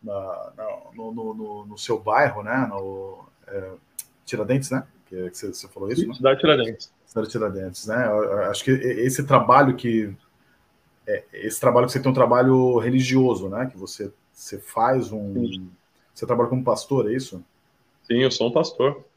[0.00, 2.64] na, na no, no, no, seu bairro, né?
[2.70, 3.72] No é,
[4.24, 4.86] Tiradentes, né?
[5.06, 6.14] Que, que você, você, falou isso?
[6.14, 6.40] Cidade né?
[6.40, 6.92] Tiradentes.
[7.04, 8.06] Cidade Tiradentes, né?
[8.48, 10.16] Acho que esse trabalho que
[11.08, 13.66] é, esse trabalho que você tem um trabalho religioso, né?
[13.66, 15.70] Que você você faz um Sim.
[16.14, 17.44] você trabalha como pastor, é isso?
[18.04, 19.07] Sim, eu sou um pastor.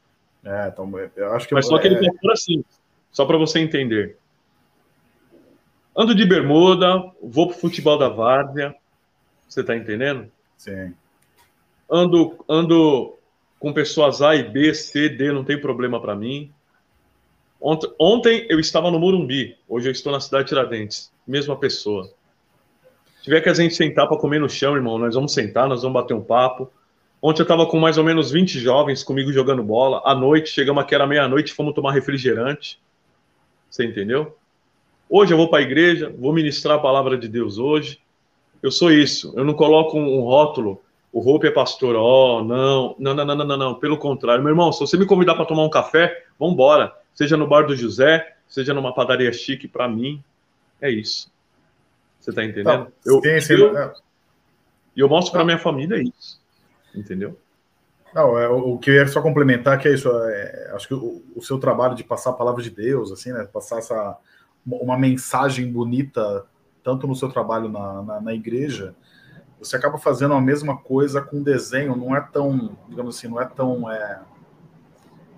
[0.44, 2.10] É, então eu acho que mas só aquele é...
[2.10, 2.64] pastor assim,
[3.10, 4.16] só para você entender.
[5.96, 8.74] Ando de bermuda, vou pro futebol da várzea,
[9.48, 10.30] você tá entendendo?
[10.56, 10.94] Sim.
[11.90, 13.14] Ando ando
[13.58, 16.52] com pessoas A e B, C, D, não tem problema para mim.
[17.60, 21.12] Ontem, ontem eu estava no Morumbi, hoje eu estou na cidade de Tiradentes.
[21.24, 22.10] Mesma pessoa.
[23.18, 25.82] Se tiver que a gente sentar para comer no chão, irmão, nós vamos sentar, nós
[25.82, 26.68] vamos bater um papo.
[27.22, 30.02] Ontem eu estava com mais ou menos 20 jovens comigo jogando bola.
[30.04, 32.80] À noite, chegamos aqui, era meia-noite, fomos tomar refrigerante.
[33.70, 34.36] Você entendeu?
[35.08, 38.00] Hoje eu vou para a igreja, vou ministrar a palavra de Deus hoje.
[38.60, 39.32] Eu sou isso.
[39.36, 40.82] Eu não coloco um rótulo.
[41.12, 41.94] O Hope é pastor.
[41.94, 42.96] Oh, não.
[42.98, 43.74] Não, não, não, não, não.
[43.74, 44.42] Pelo contrário.
[44.42, 47.66] Meu irmão, se você me convidar para tomar um café, vamos embora seja no bar
[47.66, 50.22] do José, seja numa padaria chique, para mim,
[50.80, 51.30] é isso.
[52.20, 52.66] Você está entendendo?
[52.66, 53.94] Não, eu, sim, sim, eu, é.
[54.96, 56.40] E eu mostro para minha família isso.
[56.94, 57.38] Entendeu?
[58.14, 60.10] Não, é, o que eu ia só complementar que é isso.
[60.10, 63.44] É, acho que o, o, seu trabalho de passar a palavra de Deus, assim, né?
[63.44, 64.18] Passar essa
[64.64, 66.46] uma mensagem bonita,
[66.84, 68.94] tanto no seu trabalho na, na, na igreja,
[69.58, 71.96] você acaba fazendo a mesma coisa com desenho.
[71.96, 74.20] Não é tão, digamos assim, não é tão é,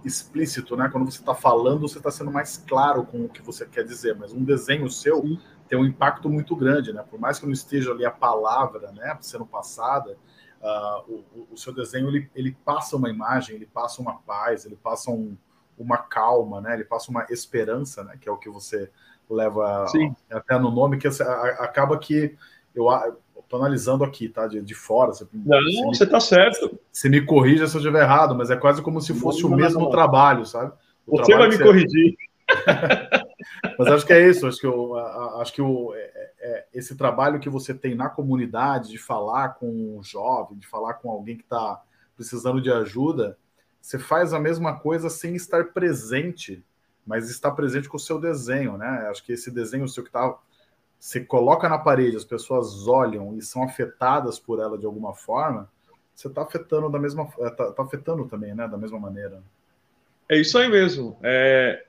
[0.05, 0.88] explícito, né?
[0.90, 4.17] Quando você está falando, você está sendo mais claro com o que você quer dizer,
[4.17, 5.40] mas um desenho seu Sim.
[5.69, 7.05] tem um impacto muito grande, né?
[7.09, 10.17] Por mais que não esteja ali a palavra, né, sendo passada,
[10.64, 14.77] uh, o, o, seu desenho ele, ele passa uma imagem, ele passa uma paz, ele
[14.77, 15.37] passa um,
[15.79, 16.74] uma calma, né?
[16.74, 18.16] Ele passa uma esperança, né?
[18.20, 18.90] Que é o que você
[19.29, 20.14] leva Sim.
[20.31, 21.09] até no nome, que
[21.59, 22.37] acaba que
[22.74, 22.88] eu
[23.44, 24.46] Estou analisando aqui, tá?
[24.46, 25.12] De, de fora.
[25.12, 26.79] Você, não, você está certo.
[26.90, 29.55] Você me corrija se eu estiver errado, mas é quase como se fosse não, o
[29.55, 29.90] mesmo não.
[29.90, 30.72] trabalho, sabe?
[31.07, 31.62] O você vai me você...
[31.62, 32.16] corrigir.
[33.79, 34.46] mas acho que é isso.
[34.46, 36.11] Acho que, eu, acho que o, é,
[36.75, 41.11] esse trabalho que você tem na comunidade de falar com um jovem, de falar com
[41.11, 41.81] alguém que está
[42.17, 43.39] precisando de ajuda,
[43.81, 46.65] você faz a mesma coisa sem estar presente,
[47.07, 49.07] mas está presente com o seu desenho, né?
[49.11, 50.37] Acho que esse desenho seu que está
[51.05, 55.71] você coloca na parede, as pessoas olham e são afetadas por ela de alguma forma,
[56.15, 59.43] você está afetando da mesma, tá, tá, afetando também, né, da mesma maneira.
[60.27, 61.19] É isso aí mesmo.
[61.23, 61.85] É,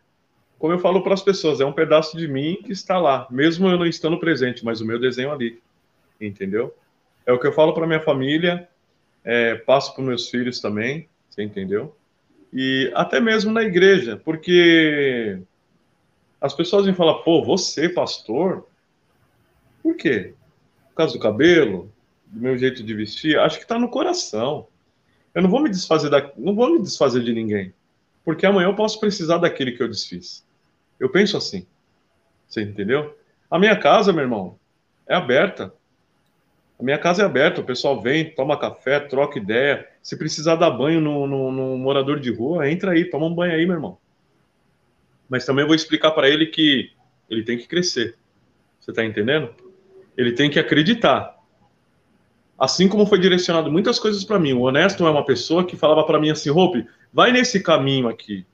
[0.57, 3.67] como eu falo para as pessoas, é um pedaço de mim que está lá, mesmo
[3.67, 5.61] eu não estando presente, mas o meu desenho ali,
[6.19, 6.73] entendeu?
[7.25, 8.67] É o que eu falo para minha família,
[9.23, 11.95] é, passo para meus filhos também, você entendeu?
[12.53, 15.39] E até mesmo na igreja, porque
[16.39, 18.65] as pessoas me falam, pô, você, pastor,
[19.81, 20.33] por quê?
[20.89, 21.91] Por causa do cabelo,
[22.27, 23.37] do meu jeito de vestir?
[23.37, 24.67] Acho que está no coração.
[25.33, 27.73] Eu não vou me desfazer da, não vou me desfazer de ninguém,
[28.25, 30.43] porque amanhã eu posso precisar daquele que eu desfiz.
[30.99, 31.65] Eu penso assim.
[32.47, 33.15] Você entendeu?
[33.49, 34.57] A minha casa, meu irmão,
[35.07, 35.71] é aberta.
[36.79, 39.87] A minha casa é aberta, o pessoal vem, toma café, troca ideia.
[40.01, 43.53] Se precisar dar banho no, no, no morador de rua, entra aí, toma um banho
[43.53, 43.97] aí, meu irmão.
[45.29, 46.91] Mas também vou explicar para ele que
[47.29, 48.17] ele tem que crescer.
[48.79, 49.53] Você está entendendo?
[50.17, 51.34] Ele tem que acreditar.
[52.57, 54.53] Assim como foi direcionado muitas coisas para mim.
[54.53, 58.45] O Honesto é uma pessoa que falava para mim assim: Hope, vai nesse caminho aqui.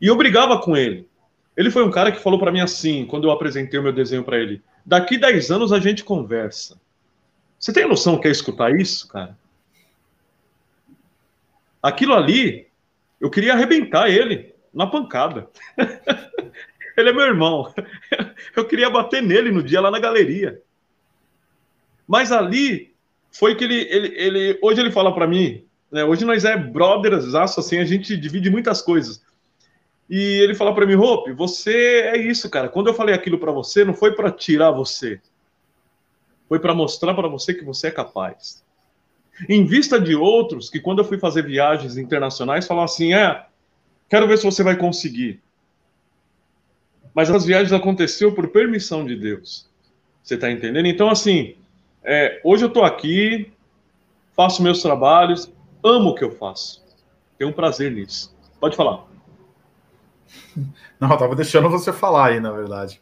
[0.00, 1.08] E eu brigava com ele.
[1.56, 4.24] Ele foi um cara que falou para mim assim, quando eu apresentei o meu desenho
[4.24, 6.80] para ele: daqui 10 anos a gente conversa.
[7.58, 9.38] Você tem noção que é escutar isso, cara?
[11.80, 12.66] Aquilo ali,
[13.20, 15.48] eu queria arrebentar ele na pancada.
[16.96, 17.72] ele é meu irmão.
[18.54, 20.60] Eu queria bater nele no dia lá na galeria.
[22.06, 22.92] Mas ali
[23.30, 26.04] foi que ele, ele, ele hoje ele fala para mim, né?
[26.04, 29.22] Hoje nós é brothers, assim, a gente divide muitas coisas.
[30.08, 32.68] E ele fala para mim, Hope, você é isso, cara.
[32.68, 35.20] Quando eu falei aquilo para você, não foi para tirar você.
[36.48, 38.62] Foi para mostrar para você que você é capaz.
[39.48, 43.46] Em vista de outros que quando eu fui fazer viagens internacionais, falavam assim: "É,
[44.08, 45.40] quero ver se você vai conseguir".
[47.14, 49.66] Mas as viagens aconteceu por permissão de Deus.
[50.22, 50.86] Você está entendendo?
[50.86, 51.56] Então assim,
[52.04, 53.52] é, hoje eu estou aqui,
[54.34, 55.52] faço meus trabalhos,
[55.84, 56.82] amo o que eu faço.
[57.38, 58.34] Tenho um prazer nisso.
[58.60, 59.06] Pode falar.
[61.00, 63.00] Não, eu estava deixando você falar aí, na verdade.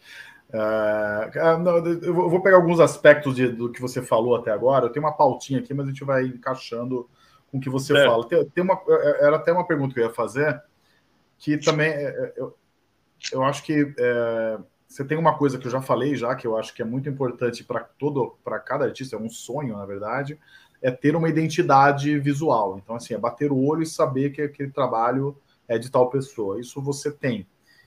[0.52, 4.86] É, é eu vou pegar alguns aspectos de, do que você falou até agora.
[4.86, 7.08] Eu tenho uma pautinha aqui, mas a gente vai encaixando
[7.50, 8.06] com o que você é.
[8.06, 8.26] fala.
[8.26, 10.60] Tem, tem, uma, é, era até uma pergunta que eu ia fazer,
[11.38, 11.92] que também
[12.36, 12.56] eu,
[13.32, 14.58] eu acho que é,
[14.90, 17.08] você tem uma coisa que eu já falei já, que eu acho que é muito
[17.08, 20.36] importante para todo, para cada artista, é um sonho, na verdade,
[20.82, 22.76] é ter uma identidade visual.
[22.76, 26.60] Então, assim, é bater o olho e saber que aquele trabalho é de tal pessoa.
[26.60, 27.46] Isso você tem.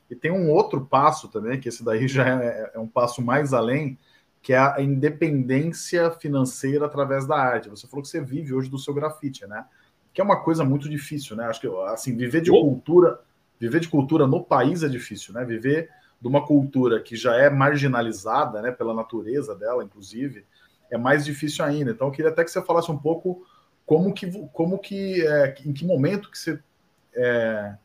[0.10, 3.52] E tem um outro passo também, que esse daí já é, é um passo mais
[3.52, 4.00] além,
[4.42, 7.70] que é a independência financeira através da arte.
[7.70, 9.66] Você falou que você vive hoje do seu grafite, né?
[10.14, 11.48] Que é uma coisa muito difícil, né?
[11.48, 13.20] Acho que assim, viver de cultura,
[13.60, 15.44] viver de cultura no país é difícil, né?
[15.44, 15.90] Viver
[16.24, 20.46] de uma cultura que já é marginalizada, né, pela natureza dela, inclusive,
[20.90, 21.92] é mais difícil ainda.
[21.92, 23.46] Então, eu queria até que você falasse um pouco
[23.86, 26.58] como que, como que, é, em que momento que você
[27.14, 27.76] é,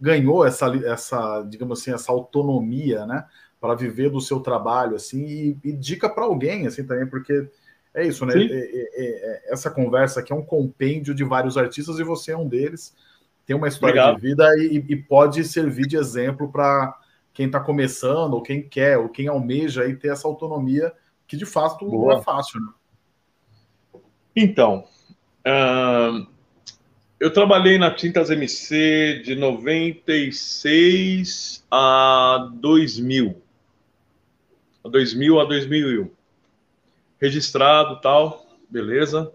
[0.00, 3.26] ganhou essa, essa, digamos assim, essa autonomia, né,
[3.60, 7.50] para viver do seu trabalho, assim, e, e dica para alguém, assim, também, porque
[7.92, 8.34] é isso, né?
[8.36, 12.36] É, é, é, essa conversa aqui é um compêndio de vários artistas e você é
[12.36, 12.94] um deles.
[13.44, 14.20] Tem uma história Obrigado.
[14.20, 16.96] de vida e, e pode servir de exemplo para
[17.34, 20.90] quem está começando, ou quem quer, ou quem almeja aí ter essa autonomia,
[21.26, 22.14] que de fato Boa.
[22.14, 22.68] não é fácil, né?
[24.36, 24.84] Então,
[25.46, 26.26] uh,
[27.18, 33.42] eu trabalhei na Tintas MC de 96 a 2000.
[34.84, 36.10] 2000 a 2001.
[37.20, 39.32] Registrado tal, beleza.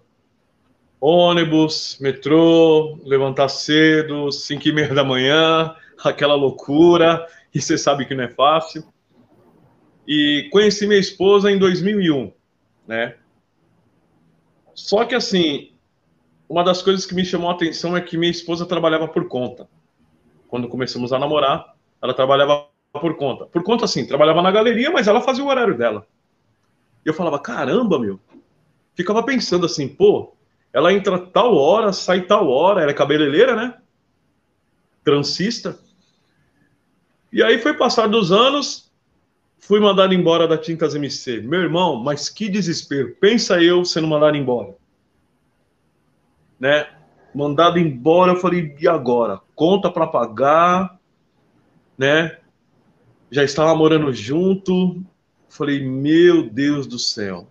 [1.02, 8.16] Ônibus, metrô, levantar cedo, 5 e meia da manhã, aquela loucura, e você sabe que
[8.16, 8.84] não é fácil.
[10.08, 12.32] E conheci minha esposa em 2001,
[12.88, 13.16] né?
[14.74, 15.74] Só que assim,
[16.48, 19.68] uma das coisas que me chamou a atenção é que minha esposa trabalhava por conta.
[20.48, 23.46] Quando começamos a namorar, ela trabalhava por conta.
[23.46, 26.08] Por conta, assim, trabalhava na galeria, mas ela fazia o horário dela.
[27.06, 28.20] E eu falava, caramba, meu.
[28.96, 30.34] Ficava pensando assim, pô,
[30.74, 33.78] ela entra tal hora, sai tal hora, ela é cabeleireira, né?
[35.04, 35.80] Transista.
[37.32, 38.92] E aí foi passar dos anos,
[39.58, 41.42] fui mandado embora da Tintas MC.
[41.42, 43.15] Meu irmão, mas que desespero.
[43.20, 44.80] Pensa eu sendo mandado embora
[46.60, 46.88] né?
[47.34, 49.39] Mandado embora, eu falei, e agora?
[49.56, 51.00] Conta para pagar,
[51.98, 52.38] né?
[53.32, 55.02] Já estava morando junto.
[55.48, 57.48] Falei, meu Deus do céu.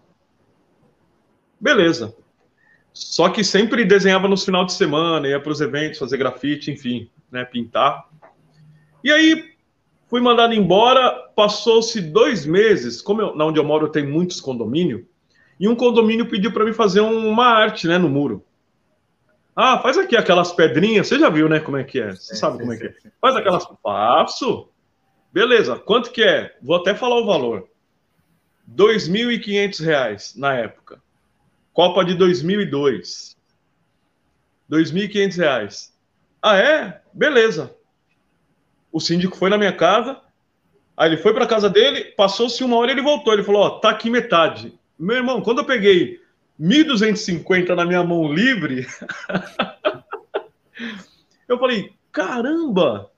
[1.59, 2.15] Beleza.
[2.93, 7.09] Só que sempre desenhava nos final de semana, ia para os eventos, fazer grafite, enfim,
[7.31, 8.09] né, pintar.
[9.03, 9.55] E aí
[10.09, 11.11] fui mandado embora.
[11.37, 13.01] Passou-se dois meses.
[13.01, 15.03] Como eu, na onde eu moro tem muitos condomínios,
[15.61, 18.45] e um condomínio pediu para mim fazer uma arte, né, no muro.
[19.55, 21.09] Ah, faz aqui aquelas pedrinhas.
[21.09, 21.59] Você já viu, né?
[21.59, 22.15] Como é que é?
[22.15, 22.95] Você sabe sim, como é que é.
[23.21, 23.67] Faz aquelas.
[23.83, 24.69] Faço.
[25.33, 25.77] Beleza.
[25.77, 26.57] Quanto que é?
[26.63, 27.69] Vou até falar o valor.
[28.69, 31.03] R$ 2.500 na época.
[31.73, 33.37] Copa de 2002.
[34.71, 35.91] R$ 2.500.
[36.41, 37.01] Ah, é?
[37.13, 37.77] Beleza.
[38.93, 40.21] O síndico foi na minha casa.
[40.97, 43.33] Aí ele foi para casa dele, passou-se uma hora e ele voltou.
[43.33, 44.77] Ele falou: Ó, tá aqui metade.
[44.99, 46.21] Meu irmão, quando eu peguei
[46.61, 48.87] 1.250 na minha mão livre.
[51.49, 53.11] eu falei, caramba!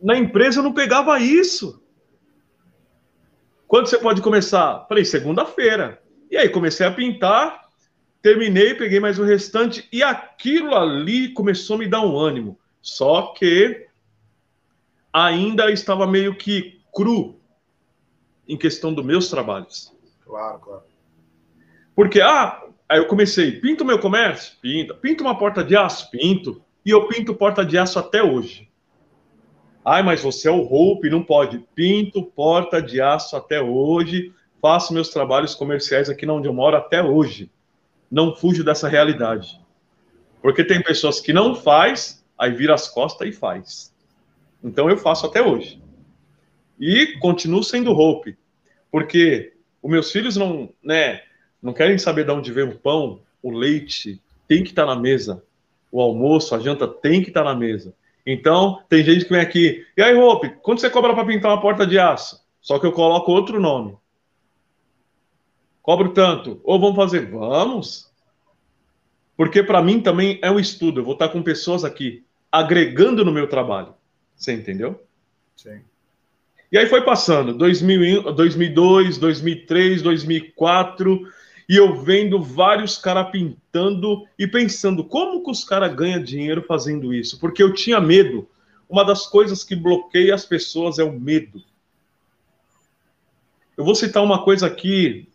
[0.00, 1.82] Na empresa eu não pegava isso.
[3.66, 4.86] Quando você pode começar?
[4.88, 6.00] Falei, segunda-feira.
[6.30, 7.68] E aí comecei a pintar,
[8.22, 12.58] terminei, peguei mais o restante e aquilo ali começou a me dar um ânimo.
[12.88, 13.86] Só que
[15.12, 17.38] ainda estava meio que cru
[18.48, 19.94] em questão dos meus trabalhos.
[20.24, 20.82] Claro, claro.
[21.94, 24.56] Porque, ah, aí eu comecei, pinto meu comércio?
[24.62, 24.94] Pinta.
[24.94, 26.10] Pinto uma porta de aço?
[26.10, 26.62] Pinto.
[26.84, 28.70] E eu pinto porta de aço até hoje.
[29.84, 31.58] Ai, mas você é o Hope, não pode.
[31.74, 34.32] Pinto porta de aço até hoje.
[34.62, 37.50] Faço meus trabalhos comerciais aqui onde eu moro até hoje.
[38.10, 39.60] Não fujo dessa realidade.
[40.40, 43.92] Porque tem pessoas que não faz, aí vira as costas e faz.
[44.62, 45.82] Então eu faço até hoje.
[46.78, 48.38] E continuo sendo Hope.
[48.90, 51.22] Porque os meus filhos não, né,
[51.62, 55.42] não querem saber de onde vem o pão, o leite, tem que estar na mesa.
[55.90, 57.94] O almoço, a janta tem que estar na mesa.
[58.24, 61.60] Então, tem gente que vem aqui, e aí, Hope, quanto você cobra para pintar uma
[61.60, 62.44] porta de aço?
[62.60, 63.96] Só que eu coloco outro nome.
[65.80, 66.60] Cobro tanto.
[66.62, 67.30] Ou vamos fazer?
[67.30, 68.12] Vamos.
[69.34, 71.00] Porque para mim também é um estudo.
[71.00, 73.94] Eu vou estar com pessoas aqui agregando no meu trabalho.
[74.36, 75.02] Você entendeu?
[75.56, 75.80] Sim.
[76.70, 81.32] E aí foi passando, 2000, 2002, 2003, 2004,
[81.68, 87.12] e eu vendo vários caras pintando e pensando como que os caras ganham dinheiro fazendo
[87.12, 87.38] isso?
[87.40, 88.48] Porque eu tinha medo.
[88.88, 91.62] Uma das coisas que bloqueia as pessoas é o medo.
[93.76, 95.28] Eu vou citar uma coisa aqui,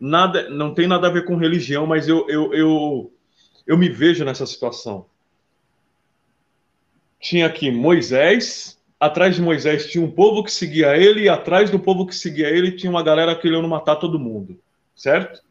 [0.00, 3.12] nada, não tem nada a ver com religião, mas eu, eu, eu,
[3.66, 5.04] eu me vejo nessa situação.
[7.20, 11.78] Tinha aqui Moisés, atrás de Moisés tinha um povo que seguia ele, e atrás do
[11.78, 14.58] povo que seguia ele tinha uma galera querendo matar todo mundo,
[14.96, 15.42] certo?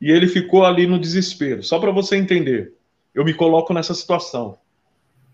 [0.00, 1.62] E ele ficou ali no desespero.
[1.62, 2.74] Só para você entender,
[3.14, 4.58] eu me coloco nessa situação.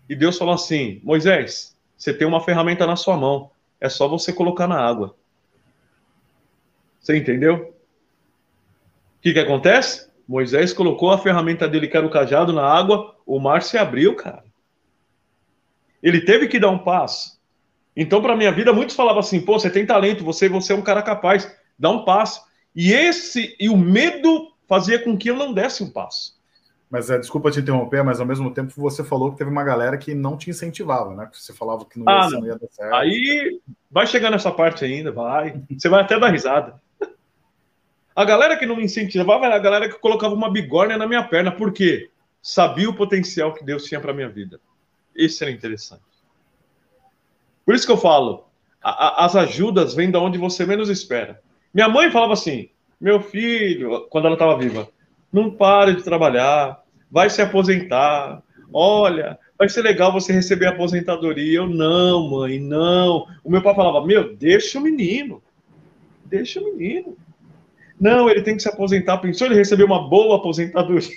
[0.07, 4.31] E Deus falou assim: Moisés, você tem uma ferramenta na sua mão, é só você
[4.31, 5.15] colocar na água.
[6.99, 7.75] Você entendeu?
[9.17, 10.09] O que, que acontece?
[10.27, 14.15] Moisés colocou a ferramenta dele, que era o cajado, na água, o mar se abriu,
[14.15, 14.43] cara.
[16.01, 17.39] Ele teve que dar um passo.
[17.95, 20.81] Então, para minha vida, muitos falavam assim: pô, você tem talento, você, você é um
[20.81, 22.41] cara capaz, dá um passo.
[22.75, 26.39] E esse e o medo fazia com que eu não desse um passo.
[26.89, 29.97] Mas é, desculpa te interromper, mas ao mesmo tempo você falou que teve uma galera
[29.97, 31.29] que não te incentivava, né?
[31.31, 32.39] Você falava que não ia, ah, não.
[32.39, 32.95] não ia dar certo.
[32.95, 35.61] Aí vai chegar nessa parte ainda, vai.
[35.69, 36.81] Você vai até dar risada.
[38.15, 41.23] A galera que não me incentivava era a galera que colocava uma bigorna na minha
[41.23, 42.09] perna, por quê?
[42.41, 44.59] Sabia o potencial que Deus tinha para minha vida.
[45.15, 46.01] Isso era interessante.
[47.65, 48.45] Por isso que eu falo,
[48.81, 51.41] a, a, as ajudas vêm da onde você menos espera.
[51.73, 52.69] Minha mãe falava assim:
[52.99, 54.89] meu filho, quando ela estava viva,
[55.31, 58.41] não pare de trabalhar, vai se aposentar.
[58.73, 61.59] Olha, vai ser legal você receber a aposentadoria.
[61.59, 63.27] Eu, não, mãe, não.
[63.43, 65.41] O meu pai falava: meu, deixa o menino,
[66.25, 67.17] deixa o menino.
[67.99, 69.17] Não, ele tem que se aposentar.
[69.17, 71.09] Pensou ele receber uma boa aposentadoria?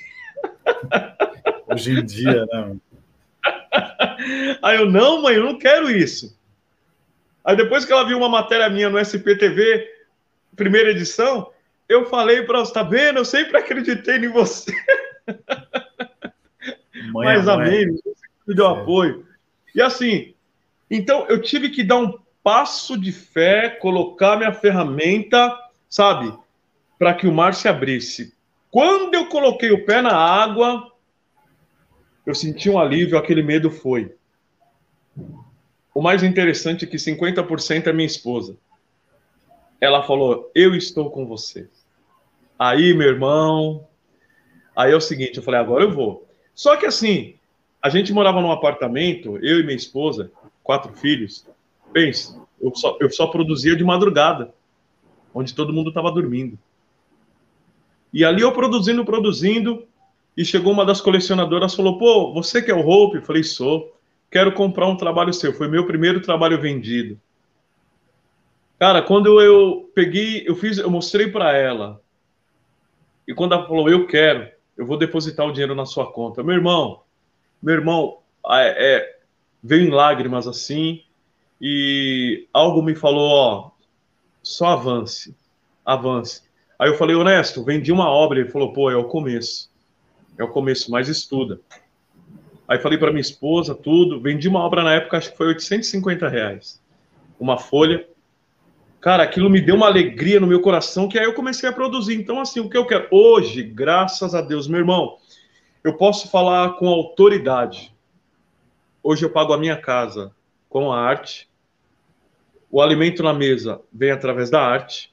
[1.69, 2.77] Hoje em dia, né?
[4.63, 6.37] Aí eu, não, mãe, eu não quero isso.
[7.45, 9.89] Aí depois que ela viu uma matéria minha no SPTV,
[10.55, 11.51] primeira edição,
[11.89, 13.19] eu falei para ela, tá vendo?
[13.19, 14.73] Eu sempre acreditei em você.
[17.13, 18.13] Mãe, Mas amém, você
[18.47, 19.27] me deu apoio.
[19.75, 20.35] E assim,
[20.91, 25.59] então eu tive que dar um passo de fé, colocar minha ferramenta,
[25.89, 26.33] sabe,
[26.99, 28.35] para que o mar se abrisse.
[28.71, 30.92] Quando eu coloquei o pé na água,
[32.25, 34.15] eu senti um alívio, aquele medo foi.
[35.95, 38.57] O mais interessante é que 50% é minha esposa.
[39.81, 41.69] Ela falou: Eu estou com você.
[42.59, 43.87] Aí, meu irmão.
[44.77, 46.29] Aí é o seguinte: eu falei, agora eu vou.
[46.55, 47.35] Só que assim,
[47.83, 50.31] a gente morava num apartamento, eu e minha esposa,
[50.63, 51.47] quatro filhos.
[51.93, 54.55] Pense, eu só, eu só produzia de madrugada,
[55.35, 56.59] onde todo mundo estava dormindo.
[58.13, 59.87] E ali eu produzindo, produzindo,
[60.37, 63.17] e chegou uma das colecionadoras falou: Pô, você que é o Hope?
[63.17, 63.97] Eu falei: Sou.
[64.31, 65.53] Quero comprar um trabalho seu.
[65.53, 67.21] Foi meu primeiro trabalho vendido.
[68.79, 72.01] Cara, quando eu peguei, eu fiz, eu mostrei para ela.
[73.29, 76.43] E quando ela falou: Eu quero, eu vou depositar o dinheiro na sua conta.
[76.43, 77.03] Meu irmão,
[77.63, 79.17] meu irmão, é, é,
[79.63, 81.03] veio em lágrimas assim.
[81.61, 83.71] E algo me falou: Ó,
[84.43, 85.37] só avance,
[85.85, 86.43] avance.
[86.79, 88.41] Aí eu falei: Honesto, vendi uma obra.
[88.41, 89.71] Ele falou: Pô, é o começo
[90.39, 91.61] é o começo, mais estuda.
[92.67, 94.21] Aí falei para minha esposa, tudo.
[94.21, 96.81] Vendi uma obra na época, acho que foi 850 reais.
[97.39, 98.07] Uma folha.
[99.01, 102.15] Cara, aquilo me deu uma alegria no meu coração, que aí eu comecei a produzir.
[102.15, 103.09] Então, assim, o que eu quero.
[103.11, 105.19] Hoje, graças a Deus, meu irmão,
[105.83, 107.93] eu posso falar com autoridade.
[109.03, 110.33] Hoje eu pago a minha casa
[110.69, 111.51] com a arte.
[112.71, 115.13] O alimento na mesa vem através da arte,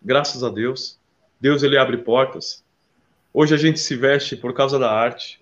[0.00, 1.00] graças a Deus.
[1.40, 2.62] Deus ele abre portas.
[3.32, 5.40] Hoje a gente se veste por causa da arte.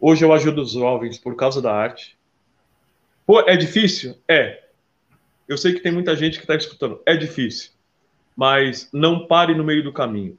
[0.00, 2.16] Hoje eu ajudo os jovens por causa da arte.
[3.26, 4.16] Pô, é difícil?
[4.28, 4.62] É.
[5.48, 7.00] Eu sei que tem muita gente que está escutando.
[7.04, 7.72] É difícil.
[8.36, 10.38] Mas não pare no meio do caminho.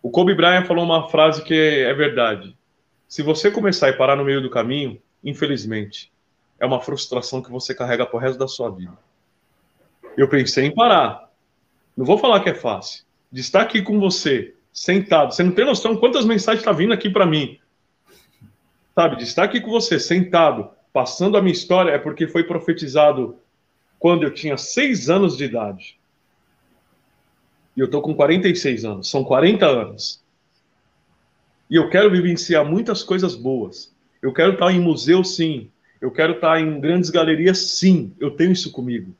[0.00, 2.56] O Kobe Bryant falou uma frase que é verdade.
[3.08, 6.12] Se você começar e parar no meio do caminho, infelizmente,
[6.60, 8.96] é uma frustração que você carrega pro resto da sua vida.
[10.16, 11.30] Eu pensei em parar.
[11.96, 13.04] Não vou falar que é fácil.
[13.30, 15.34] De estar aqui com você, sentado.
[15.34, 17.58] Você não tem noção quantas mensagens estão tá vindo aqui para mim.
[18.94, 23.36] Sabe, de estar aqui com você, sentado, passando a minha história, é porque foi profetizado
[23.98, 25.98] quando eu tinha seis anos de idade.
[27.76, 29.10] E eu estou com 46 anos.
[29.10, 30.22] São 40 anos.
[31.70, 33.94] E eu quero vivenciar muitas coisas boas.
[34.22, 35.70] Eu quero estar em museu, sim.
[36.00, 38.12] Eu quero estar em grandes galerias, sim.
[38.18, 39.14] Eu tenho isso comigo.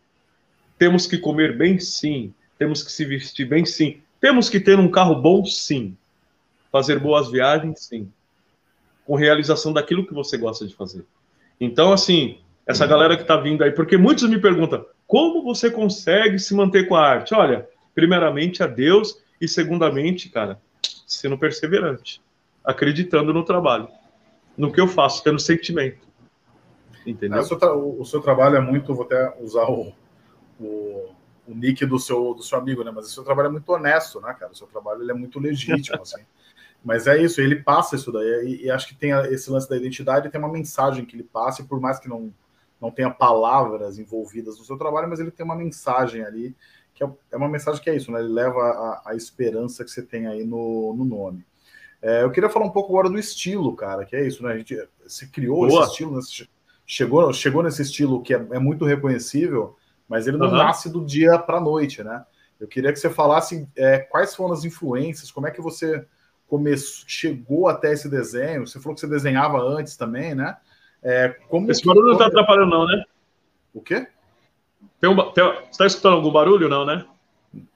[0.77, 2.33] Temos que comer bem, sim.
[2.59, 4.01] Temos que se vestir bem, sim.
[4.21, 5.97] Temos que ter um carro bom, sim.
[6.71, 8.11] Fazer boas viagens, sim.
[9.07, 11.05] Com realização daquilo que você gosta de fazer.
[11.61, 16.39] Então, assim, essa galera que está vindo aí, porque muitos me perguntam como você consegue
[16.39, 17.35] se manter com a arte?
[17.35, 20.61] Olha, primeiramente a Deus e segundamente, cara,
[21.07, 22.21] sendo perseverante
[22.69, 23.89] acreditando no trabalho,
[24.55, 26.07] no que eu faço, tendo sentimento.
[27.07, 27.39] Entendeu?
[27.39, 29.91] É, o, seu o, seu trabalho é muito, vou até usar o,
[30.61, 31.09] o,
[31.49, 32.91] o, nick do seu, do seu amigo, né?
[32.95, 34.53] Mas o seu trabalho é muito honesto, né, cara?
[34.53, 36.23] O seu trabalho ele é muito legítimo, assim.
[36.85, 39.77] Mas é isso, ele passa isso daí, e, e, acho que tem esse lance da
[39.77, 42.33] identidade, tem uma mensagem que ele passa, e por mais que não,
[42.81, 46.55] não tenha palavras envolvidas no seu trabalho, mas ele tem uma mensagem ali,
[46.95, 48.21] que é, é uma mensagem que é isso, né?
[48.21, 51.45] Ele leva a, a esperança que você tem aí no, no nome.
[52.01, 54.53] É, eu queria falar um pouco agora do estilo, cara, que é isso, né?
[54.53, 54.77] A gente
[55.07, 55.83] se criou Boa.
[55.83, 56.21] esse estilo,
[56.87, 59.77] chegou, chegou nesse estilo que é, é muito reconhecível,
[60.09, 60.57] mas ele não uhum.
[60.57, 62.25] nasce do dia para a noite, né?
[62.59, 66.05] Eu queria que você falasse é, quais foram as influências, como é que você
[66.49, 68.67] começou, chegou até esse desenho.
[68.67, 70.57] Você falou que você desenhava antes também, né?
[71.03, 73.05] É, como esse barulho não está atrapalhando, não, né?
[73.73, 74.09] O quê?
[75.01, 77.05] Tem um, tem, você está escutando algum barulho, não, né?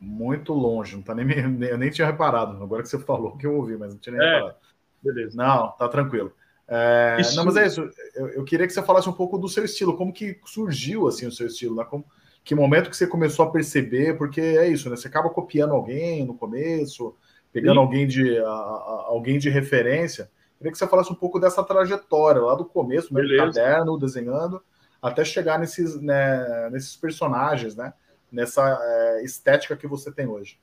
[0.00, 2.62] muito longe, não tá nem, nem, eu nem tinha reparado.
[2.62, 4.56] Agora que você falou que eu ouvi, mas não tinha nem é, reparado.
[5.02, 5.36] Beleza.
[5.36, 6.32] Não, tá tranquilo.
[6.74, 7.90] É, não, mas é isso.
[8.14, 11.26] Eu, eu, queria que você falasse um pouco do seu estilo, como que surgiu assim
[11.26, 11.84] o seu estilo, né?
[11.84, 12.04] Como,
[12.42, 14.16] que momento que você começou a perceber?
[14.16, 14.96] Porque é isso, né?
[14.96, 17.14] Você acaba copiando alguém no começo,
[17.52, 20.22] pegando alguém de a, a, alguém de referência.
[20.22, 24.62] Eu queria que você falasse um pouco dessa trajetória lá do começo, no caderno, desenhando,
[25.00, 27.92] até chegar nesses, né, nesses personagens, né?
[28.32, 30.58] nessa é, estética que você tem hoje?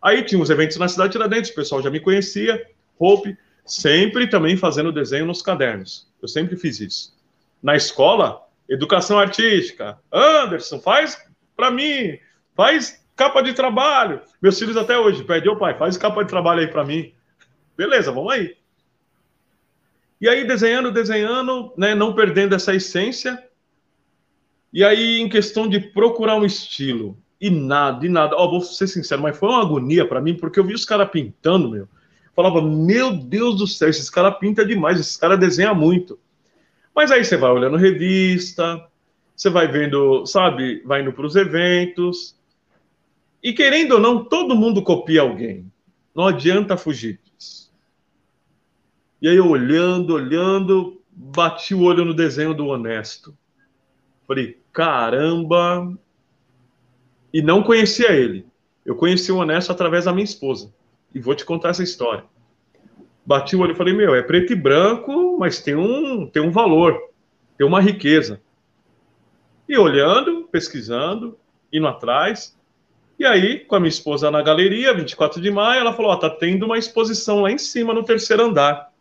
[0.02, 2.66] Aí tinha uns eventos na cidade de Tiradentes, o pessoal já me conhecia,
[2.98, 6.08] Hope, sempre também fazendo desenho nos cadernos.
[6.22, 7.16] Eu sempre fiz isso
[7.66, 9.98] na escola, educação artística.
[10.14, 11.18] Anderson, faz
[11.56, 12.20] para mim,
[12.56, 14.22] faz capa de trabalho.
[14.42, 17.14] Meus filhos até hoje pedem, ô pai, faz capa de trabalho aí para mim.
[17.78, 18.56] Beleza, vamos aí.
[20.20, 23.42] E aí, desenhando, desenhando, né, não perdendo essa essência.
[24.72, 28.36] E aí, em questão de procurar um estilo, e nada, e nada.
[28.36, 31.10] Ó, vou ser sincero, mas foi uma agonia para mim, porque eu vi os caras
[31.10, 31.88] pintando, meu.
[32.36, 36.20] Falava, meu Deus do céu, esses caras pintam demais, esses caras desenham muito.
[36.94, 38.86] Mas aí você vai olhando revista,
[39.36, 42.36] você vai vendo, sabe, vai indo para os eventos.
[43.46, 45.72] E querendo ou não, todo mundo copia alguém.
[46.16, 47.72] Não adianta fugir disso.
[49.22, 53.38] E aí, olhando, olhando, bati o olho no desenho do Honesto.
[54.28, 55.96] Falei, caramba.
[57.32, 58.48] E não conhecia ele.
[58.84, 60.74] Eu conheci o Honesto através da minha esposa.
[61.14, 62.24] E vou te contar essa história.
[63.24, 66.50] Bati o olho e falei, meu, é preto e branco, mas tem um, tem um
[66.50, 67.00] valor,
[67.56, 68.42] tem uma riqueza.
[69.70, 71.38] E olhando, pesquisando,
[71.72, 72.55] indo atrás.
[73.18, 76.30] E aí, com a minha esposa na galeria, 24 de maio, ela falou: Ó, tá
[76.30, 78.92] tendo uma exposição lá em cima, no terceiro andar.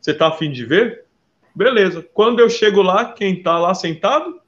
[0.00, 1.04] Você tá afim de ver?
[1.54, 2.06] Beleza.
[2.14, 4.40] Quando eu chego lá, quem tá lá sentado?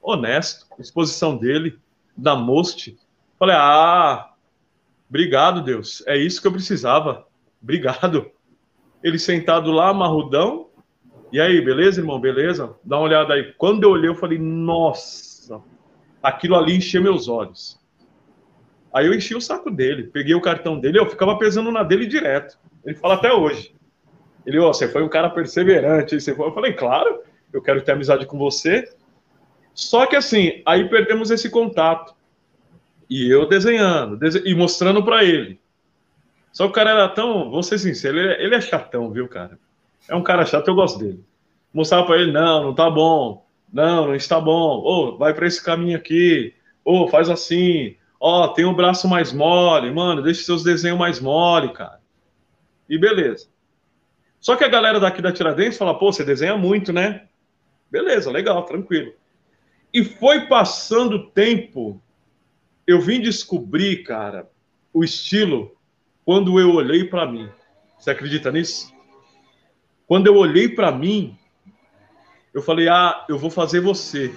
[0.00, 0.66] Honesto.
[0.78, 1.78] Exposição dele,
[2.16, 2.98] da Most.
[3.38, 4.32] Falei: Ah,
[5.08, 6.02] obrigado, Deus.
[6.06, 7.26] É isso que eu precisava.
[7.62, 8.30] Obrigado.
[9.02, 10.70] Ele sentado lá, marrudão,
[11.32, 12.20] e aí, beleza, irmão?
[12.20, 12.74] Beleza?
[12.84, 13.52] Dá uma olhada aí.
[13.56, 15.62] Quando eu olhei, eu falei, nossa,
[16.20, 17.79] aquilo ali encheu meus olhos.
[18.92, 22.06] Aí eu enchi o saco dele, peguei o cartão dele, eu ficava pesando na dele
[22.06, 22.58] direto.
[22.84, 23.74] Ele fala até hoje.
[24.44, 26.20] Ele, ó, oh, você foi um cara perseverante.
[26.20, 26.46] Você foi...
[26.48, 27.20] Eu falei, claro,
[27.52, 28.90] eu quero ter amizade com você.
[29.74, 32.14] Só que assim, aí perdemos esse contato.
[33.08, 35.60] E eu desenhando, e mostrando para ele.
[36.52, 39.28] Só que o cara era tão, vou ser sincero, ele é, ele é chatão, viu,
[39.28, 39.58] cara?
[40.08, 41.24] É um cara chato, eu gosto dele.
[41.72, 43.46] Mostrava para ele, não, não tá bom.
[43.72, 44.78] Não, não está bom.
[44.78, 46.52] Ô, oh, vai para esse caminho aqui.
[46.84, 47.94] Ô, oh, faz assim.
[48.20, 49.90] Ó, oh, tem o um braço mais mole.
[49.90, 51.98] Mano, deixa seus desenhos mais mole, cara.
[52.86, 53.48] E beleza.
[54.38, 57.28] Só que a galera daqui da Tiradentes fala, pô, você desenha muito, né?
[57.90, 59.12] Beleza, legal, tranquilo.
[59.92, 62.00] E foi passando o tempo,
[62.86, 64.48] eu vim descobrir, cara,
[64.92, 65.76] o estilo
[66.24, 67.48] quando eu olhei para mim.
[67.98, 68.92] Você acredita nisso?
[70.06, 71.36] Quando eu olhei para mim,
[72.54, 74.34] eu falei: "Ah, eu vou fazer você".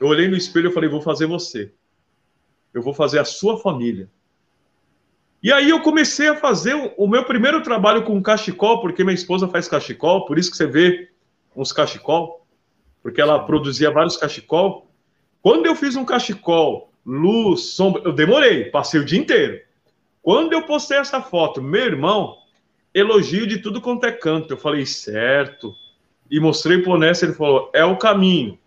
[0.00, 1.72] Eu olhei no espelho e falei: "Vou fazer você".
[2.78, 4.08] Eu vou fazer a sua família.
[5.42, 9.46] E aí eu comecei a fazer o meu primeiro trabalho com cachecol, porque minha esposa
[9.48, 11.10] faz cachecol, por isso que você vê
[11.54, 12.46] uns cachecol,
[13.02, 14.90] porque ela produzia vários cachecol.
[15.42, 19.60] Quando eu fiz um cachecol, luz, sombra, eu demorei, passei o dia inteiro.
[20.22, 22.36] Quando eu postei essa foto, meu irmão,
[22.92, 24.52] elogio de tudo quanto é canto.
[24.52, 25.74] Eu falei, certo.
[26.30, 28.58] E mostrei pro Onésio, ele falou, é o caminho.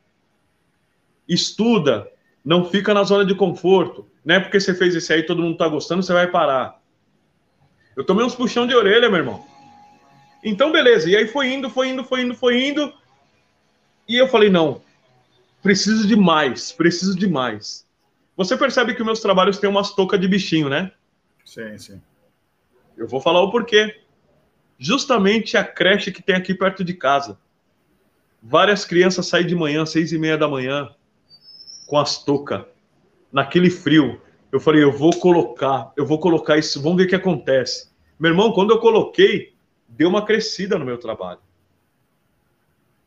[1.28, 2.10] Estuda,
[2.44, 4.08] não fica na zona de conforto.
[4.24, 6.80] Não é porque você fez isso aí, todo mundo tá gostando, você vai parar.
[7.96, 9.46] Eu tomei uns puxão de orelha, meu irmão.
[10.44, 11.10] Então, beleza.
[11.10, 12.94] E aí foi indo, foi indo, foi indo, foi indo.
[14.08, 14.82] E eu falei, não,
[15.62, 17.86] preciso de mais, preciso de mais.
[18.36, 20.92] Você percebe que meus trabalhos têm umas toucas de bichinho, né?
[21.46, 22.02] Sim, sim.
[22.98, 24.02] Eu vou falar o porquê
[24.78, 27.38] justamente a creche que tem aqui perto de casa.
[28.42, 30.90] Várias crianças saem de manhã, seis e meia da manhã,
[31.92, 32.64] com as toucas,
[33.34, 34.22] naquele frio.
[34.50, 37.92] Eu falei, eu vou colocar, eu vou colocar isso, vamos ver o que acontece.
[38.18, 39.54] Meu irmão, quando eu coloquei,
[39.90, 41.42] deu uma crescida no meu trabalho.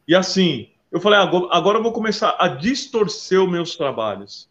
[0.06, 4.50] E assim, eu falei, agora, agora eu vou começar a distorcer os meus trabalhos.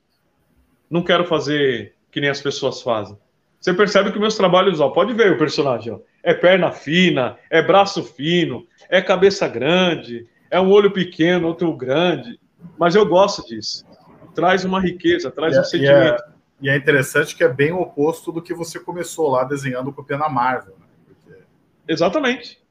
[0.89, 3.15] Não quero fazer que nem as pessoas fazem.
[3.59, 7.61] Você percebe que meus trabalhos, ó, pode ver o personagem, ó, é perna fina, é
[7.61, 12.39] braço fino, é cabeça grande, é um olho pequeno, outro grande.
[12.79, 13.92] Mas eu gosto disso.
[14.34, 16.23] Traz uma riqueza, traz e, um é, sentimento.
[16.61, 19.43] E é, e é, interessante que é bem o oposto do que você começou lá
[19.43, 20.75] desenhando com na Marvel.
[20.79, 20.86] Né?
[21.07, 21.41] Porque...
[21.88, 22.61] Exatamente.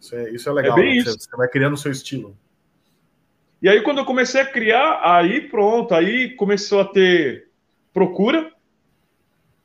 [0.00, 0.78] Isso é, isso é legal.
[0.78, 1.02] É né?
[1.02, 2.36] você, você vai criando o seu estilo.
[3.60, 7.48] E aí, quando eu comecei a criar, aí pronto, aí começou a ter
[7.92, 8.50] procura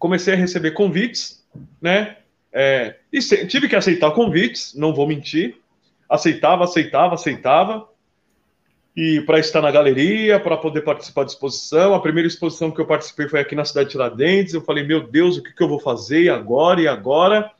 [0.05, 1.43] comecei a receber convites,
[1.81, 2.17] né?
[2.53, 5.57] É, e tive que aceitar convites, não vou mentir.
[6.07, 7.89] Aceitava, aceitava, aceitava.
[8.95, 11.93] E para estar na galeria, para poder participar da exposição.
[11.93, 14.53] A primeira exposição que eu participei foi aqui na cidade de Tiradentes.
[14.53, 17.51] Eu falei, meu Deus, o que, que eu vou fazer agora e agora?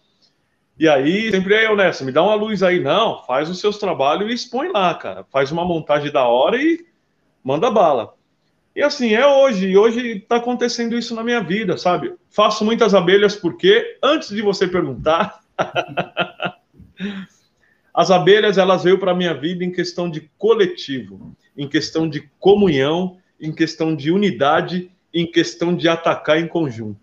[0.77, 2.79] E aí, sempre aí, Honesto, me dá uma luz aí.
[2.79, 5.25] Não, faz os seus trabalhos e expõe lá, cara.
[5.31, 6.85] Faz uma montagem da hora e
[7.43, 8.13] manda bala.
[8.75, 12.13] E assim, é hoje, e hoje está acontecendo isso na minha vida, sabe?
[12.29, 15.39] Faço muitas abelhas porque, antes de você perguntar,
[17.95, 22.29] as abelhas elas veio para a minha vida em questão de coletivo, em questão de
[22.37, 26.99] comunhão, em questão de unidade, em questão de atacar em conjunto.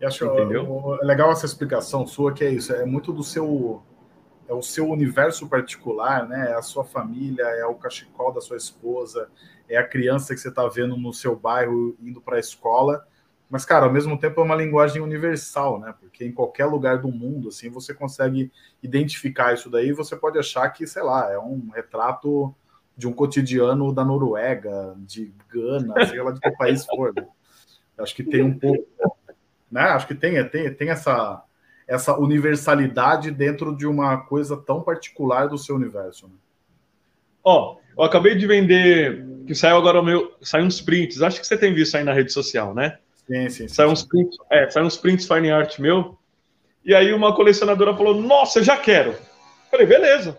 [0.00, 0.98] E acho Entendeu?
[1.02, 3.80] legal essa explicação sua, que é isso, é muito do seu
[4.48, 6.50] é o seu universo particular, né?
[6.50, 9.30] É a sua família, é o cachecol da sua esposa,
[9.68, 13.06] é a criança que você está vendo no seu bairro indo para a escola.
[13.52, 15.94] Mas, cara, ao mesmo tempo é uma linguagem universal, né?
[16.00, 18.50] Porque em qualquer lugar do mundo, assim, você consegue
[18.82, 19.92] identificar isso daí.
[19.92, 22.54] Você pode achar que, sei lá, é um retrato
[22.96, 27.12] de um cotidiano da Noruega, de Gana, sei lá de qual país for.
[27.14, 27.26] Né?
[27.98, 28.88] Acho que tem um pouco,
[29.70, 29.82] né?
[29.82, 31.44] Acho que tem, tem, tem essa
[31.86, 36.26] essa universalidade dentro de uma coisa tão particular do seu universo.
[36.26, 36.34] Né?
[37.44, 41.20] Ó, eu acabei de vender, que saiu agora o meu, saiu uns prints.
[41.20, 42.98] Acho que você tem visto aí na rede social, né?
[43.26, 43.68] Sim, sim.
[43.68, 46.18] Saiu uns prints, é, uns prints fine art meu.
[46.84, 49.10] E aí uma colecionadora falou: "Nossa, eu já quero".
[49.10, 50.38] Eu falei: "Beleza".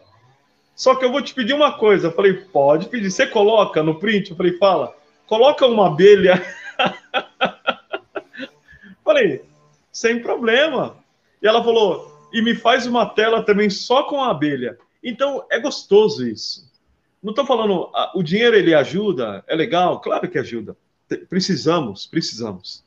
[0.75, 2.07] Só que eu vou te pedir uma coisa.
[2.07, 3.11] Eu falei: "Pode pedir.
[3.11, 4.95] Você coloca no print?" Eu falei: "Fala.
[5.25, 6.43] Coloca uma abelha".
[9.03, 9.43] falei:
[9.91, 10.97] "Sem problema".
[11.41, 14.77] E ela falou: e me faz uma tela também só com a abelha.
[15.03, 16.71] Então é gostoso isso.
[17.21, 20.75] Não estou falando, o dinheiro ele ajuda, é legal, claro que ajuda.
[21.29, 22.83] Precisamos, precisamos.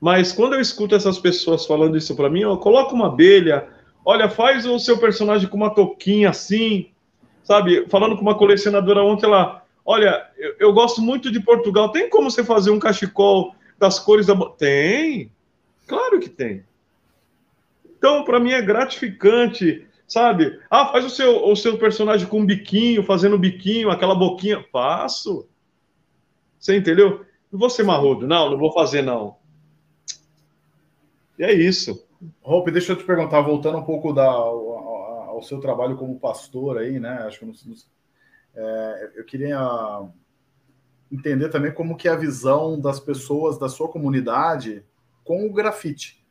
[0.00, 3.68] Mas quando eu escuto essas pessoas falando isso para mim, ó, coloca uma abelha,
[4.04, 6.90] olha, faz o seu personagem com uma toquinha assim,
[7.44, 7.86] sabe?
[7.88, 12.30] Falando com uma colecionadora ontem lá, olha, eu, eu gosto muito de Portugal, tem como
[12.30, 14.34] você fazer um cachecol das cores da.
[14.50, 15.30] Tem,
[15.86, 16.64] claro que tem.
[17.96, 20.58] Então, para mim é gratificante, sabe?
[20.68, 24.64] Ah, faz o seu, o seu personagem com um biquinho, fazendo um biquinho, aquela boquinha.
[24.72, 25.48] Faço.
[26.62, 27.26] Você entendeu?
[27.50, 28.26] Não vou ser marrudo.
[28.26, 29.36] Não, não vou fazer, não.
[31.36, 32.06] E é isso.
[32.42, 36.78] Hope, deixa eu te perguntar, voltando um pouco da, ao, ao seu trabalho como pastor
[36.78, 37.24] aí, né?
[37.26, 37.52] Acho que
[38.54, 39.58] é, eu queria
[41.10, 44.84] entender também como que é a visão das pessoas da sua comunidade
[45.24, 46.22] com o grafite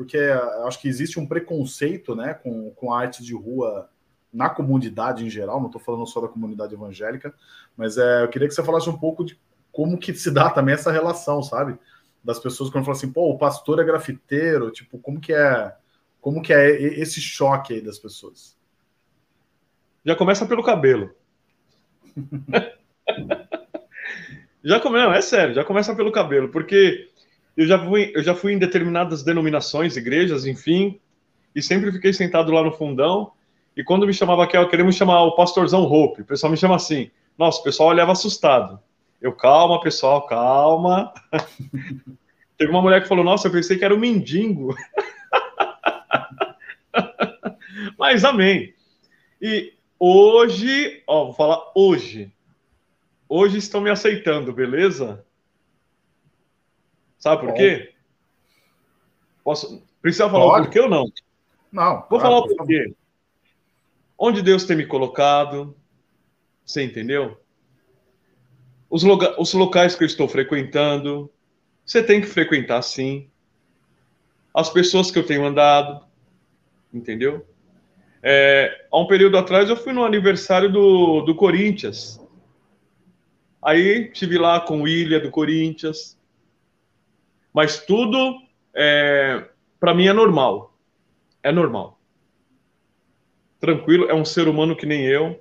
[0.00, 0.16] porque
[0.64, 3.90] acho que existe um preconceito né, com, com a arte de rua
[4.32, 7.34] na comunidade em geral, não estou falando só da comunidade evangélica,
[7.76, 9.38] mas é, eu queria que você falasse um pouco de
[9.72, 11.78] como que se dá também essa relação, sabe?
[12.22, 15.74] Das pessoas quando falam assim, pô, o pastor é grafiteiro, tipo, como que é,
[16.20, 18.56] como que é esse choque aí das pessoas?
[20.04, 21.10] Já começa pelo cabelo.
[24.62, 27.08] já começa, não, é sério, já começa pelo cabelo, porque
[27.56, 31.00] eu já fui, eu já fui em determinadas denominações, igrejas, enfim,
[31.54, 33.32] e sempre fiquei sentado lá no fundão.
[33.76, 36.22] E quando me chamava aqui, eu queria chamar o pastorzão Hope.
[36.22, 37.10] O pessoal me chama assim.
[37.38, 38.80] Nossa, o pessoal olhava assustado.
[39.20, 41.12] Eu, calma, pessoal, calma.
[42.56, 44.74] Teve uma mulher que falou: Nossa, eu pensei que era um mendigo.
[47.98, 48.74] Mas amém.
[49.40, 52.32] E hoje, ó, vou falar hoje.
[53.28, 55.24] Hoje estão me aceitando, beleza?
[57.18, 57.92] Sabe por quê?
[59.44, 59.82] Posso...
[60.00, 60.60] Precisa falar Pode.
[60.60, 61.12] o porquê ou não?
[61.70, 62.06] Não.
[62.08, 62.94] Vou falar o porquê.
[64.18, 65.76] Onde Deus tem me colocado,
[66.64, 67.38] você entendeu?
[68.90, 69.40] Os, loga...
[69.40, 71.30] Os locais que eu estou frequentando,
[71.86, 73.30] você tem que frequentar sim.
[74.52, 76.04] As pessoas que eu tenho andado,
[76.92, 77.46] entendeu?
[78.22, 82.20] É, há um período atrás eu fui no aniversário do, do Corinthians.
[83.62, 86.18] Aí tive lá com o William do Corinthians.
[87.52, 88.40] Mas tudo,
[88.74, 90.76] é, para mim, é normal.
[91.42, 91.98] É normal.
[93.60, 95.40] Tranquilo, é um ser humano que nem eu.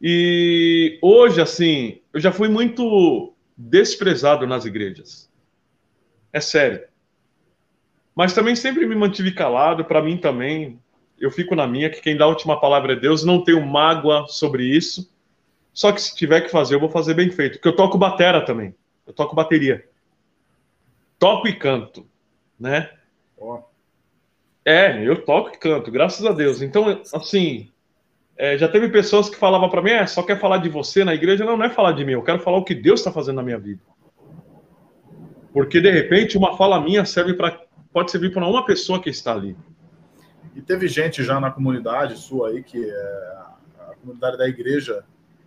[0.00, 5.30] E hoje, assim, eu já fui muito desprezado nas igrejas.
[6.32, 6.82] É sério.
[8.14, 10.78] Mas também sempre me mantive calado, para mim também.
[11.18, 14.26] Eu fico na minha, que quem dá a última palavra é Deus, não tenho mágoa
[14.28, 15.12] sobre isso.
[15.72, 17.54] Só que se tiver que fazer, eu vou fazer bem feito.
[17.54, 18.74] Porque eu toco batera também.
[19.06, 19.84] Eu toco bateria
[21.24, 22.06] toco e canto,
[22.60, 22.90] né?
[23.36, 23.62] Oh.
[24.62, 26.60] É, eu toco e canto, graças a Deus.
[26.60, 27.70] Então, assim,
[28.36, 31.14] é, já teve pessoas que falavam para mim, é, só quer falar de você na
[31.14, 31.44] igreja?
[31.44, 33.42] Não, não é falar de mim, eu quero falar o que Deus está fazendo na
[33.42, 33.80] minha vida.
[35.52, 37.62] Porque, de repente, uma fala minha serve para
[37.92, 39.56] pode servir para uma pessoa que está ali.
[40.56, 43.36] E teve gente já na comunidade sua aí, que é
[43.78, 45.04] a comunidade da igreja,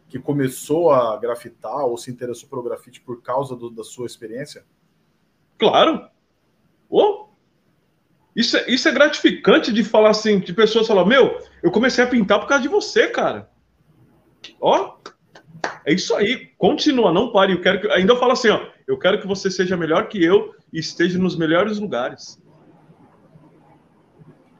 [0.07, 4.63] que começou a grafitar ou se interessou pelo grafite por causa do, da sua experiência?
[5.57, 6.07] Claro.
[6.89, 7.26] Oh,
[8.37, 12.07] isso, é, isso é gratificante de falar assim, de pessoas falar, meu, eu comecei a
[12.07, 13.49] pintar por causa de você, cara.
[14.61, 14.97] Ó,
[15.83, 16.51] é isso aí.
[16.55, 17.53] Continua, não pare.
[17.53, 20.23] Eu quero que, ainda eu falo assim, ó, eu quero que você seja melhor que
[20.23, 22.39] eu e esteja nos melhores lugares.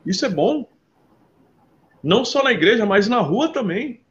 [0.04, 0.68] Isso é bom.
[2.02, 4.02] Não só na igreja, mas na rua também.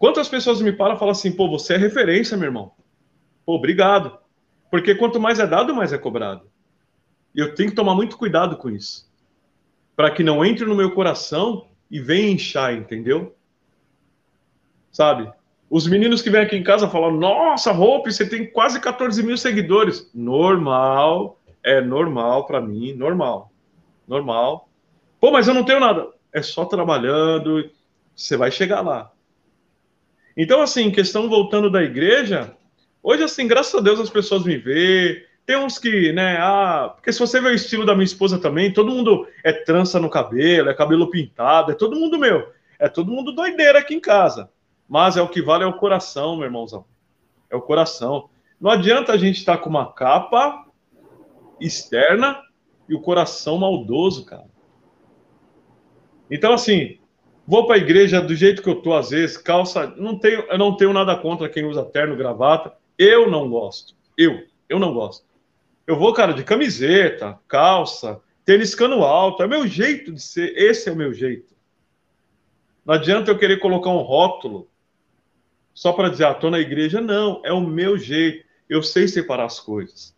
[0.00, 2.72] Quantas pessoas me param e falam assim, pô, você é referência, meu irmão.
[3.44, 4.18] Pô, obrigado.
[4.68, 6.50] Porque quanto mais é dado, mais é cobrado.
[7.36, 9.06] Eu tenho que tomar muito cuidado com isso.
[9.94, 13.36] Para que não entre no meu coração e vem inchar, entendeu?
[14.90, 15.30] Sabe?
[15.68, 19.36] Os meninos que vêm aqui em casa falam: Nossa, Hope, você tem quase 14 mil
[19.36, 20.10] seguidores.
[20.14, 23.52] Normal, é normal para mim, normal.
[24.08, 24.68] Normal.
[25.20, 26.08] Pô, mas eu não tenho nada.
[26.32, 27.70] É só trabalhando,
[28.14, 29.12] você vai chegar lá.
[30.36, 32.54] Então, assim, questão voltando da igreja,
[33.02, 35.25] hoje, assim, graças a Deus as pessoas me veem.
[35.46, 38.72] Tem uns que, né, ah, porque se você ver o estilo da minha esposa também,
[38.72, 42.52] todo mundo é trança no cabelo, é cabelo pintado, é todo mundo meu.
[42.80, 44.50] É todo mundo doideira aqui em casa.
[44.88, 46.84] Mas é o que vale é o coração, meu irmãozão.
[47.48, 48.28] É o coração.
[48.60, 50.66] Não adianta a gente estar tá com uma capa
[51.60, 52.42] externa
[52.88, 54.46] e o coração maldoso, cara.
[56.30, 56.98] Então, assim,
[57.46, 59.86] vou para a igreja do jeito que eu tô, às vezes, calça.
[59.96, 62.74] Não tenho, eu não tenho nada contra quem usa terno, gravata.
[62.98, 63.94] Eu não gosto.
[64.16, 65.25] Eu, eu não gosto.
[65.86, 69.42] Eu vou, cara, de camiseta, calça, tênis cano alto.
[69.42, 70.56] É meu jeito de ser.
[70.56, 71.54] Esse é o meu jeito.
[72.84, 74.68] Não adianta eu querer colocar um rótulo
[75.74, 77.00] só para dizer, ah, tô na igreja.
[77.00, 78.44] Não, é o meu jeito.
[78.68, 80.14] Eu sei separar as coisas.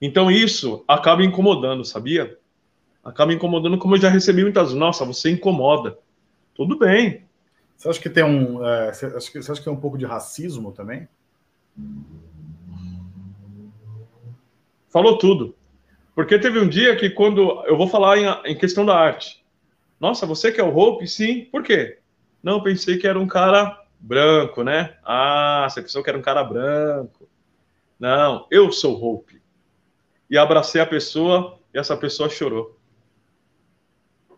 [0.00, 2.38] Então isso acaba incomodando, sabia?
[3.02, 4.74] Acaba incomodando, como eu já recebi muitas.
[4.74, 5.98] Nossa, você incomoda.
[6.54, 7.24] Tudo bem.
[7.76, 8.64] Você acha que tem um.
[8.64, 11.08] É, você, acha que, você acha que tem um pouco de racismo também?
[14.88, 15.54] Falou tudo.
[16.14, 17.62] Porque teve um dia que, quando.
[17.66, 19.44] Eu vou falar em, em questão da arte.
[20.00, 21.06] Nossa, você que é o Hope?
[21.06, 21.44] Sim.
[21.46, 21.98] Por quê?
[22.42, 24.96] Não, pensei que era um cara branco, né?
[25.04, 27.28] Ah, você pensou que era um cara branco.
[27.98, 29.42] Não, eu sou Hope.
[30.30, 32.78] E abracei a pessoa e essa pessoa chorou.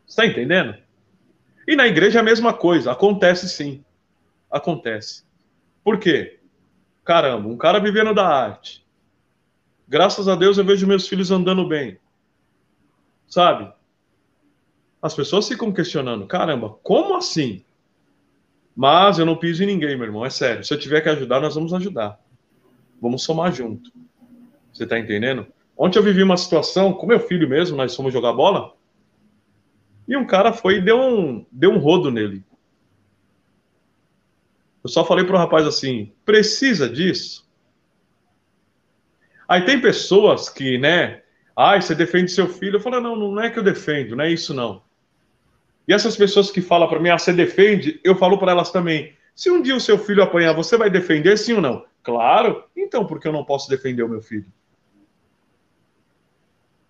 [0.07, 0.75] Está entendendo?
[1.67, 2.93] E na igreja é a mesma coisa.
[2.93, 3.85] Acontece sim.
[4.51, 5.25] Acontece.
[5.85, 6.41] Por quê?
[7.05, 8.87] Caramba, um cara vivendo da arte.
[9.89, 11.99] Graças a Deus eu vejo meus filhos andando bem.
[13.27, 13.73] Sabe?
[15.01, 17.65] As pessoas ficam questionando: caramba, como assim?
[18.77, 20.63] Mas eu não piso em ninguém, meu irmão, é sério.
[20.63, 22.21] Se eu tiver que ajudar, nós vamos ajudar.
[23.01, 23.91] Vamos somar junto.
[24.73, 25.47] Você tá entendendo?
[25.77, 28.75] Ontem eu vivi uma situação com meu filho mesmo, nós fomos jogar bola.
[30.07, 32.45] E um cara foi e deu um, deu um rodo nele.
[34.85, 37.48] Eu só falei pro rapaz assim: precisa disso?
[39.49, 41.23] Aí tem pessoas que, né?
[41.57, 42.77] Ai, você defende seu filho.
[42.77, 44.83] Eu falo: não, não é que eu defendo, não é isso não.
[45.89, 49.15] E essas pessoas que falam para mim, ah, você defende, eu falo para elas também.
[49.35, 51.87] Se um dia o seu filho apanhar, você vai defender sim ou não?
[52.03, 52.65] Claro.
[52.77, 54.45] Então, por que eu não posso defender o meu filho?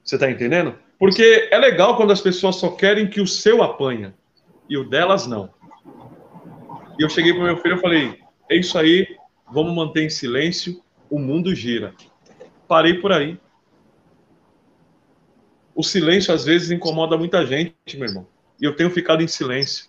[0.03, 0.75] Você está entendendo?
[0.99, 4.15] Porque é legal quando as pessoas só querem que o seu apanha
[4.69, 5.51] e o delas não.
[6.99, 8.19] E eu cheguei para meu filho e falei:
[8.51, 9.07] é isso aí,
[9.53, 11.95] vamos manter em silêncio, o mundo gira.
[12.69, 13.39] Parei por aí.
[15.75, 18.27] O silêncio às vezes incomoda muita gente, meu irmão
[18.61, 19.87] e eu tenho ficado em silêncio.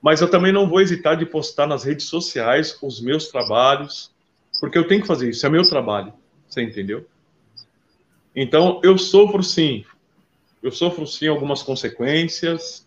[0.00, 4.12] Mas eu também não vou hesitar de postar nas redes sociais os meus trabalhos,
[4.60, 6.12] porque eu tenho que fazer isso, é meu trabalho.
[6.48, 7.06] Você entendeu?
[8.34, 9.84] Então, eu sofro sim.
[10.62, 12.86] Eu sofro sim algumas consequências,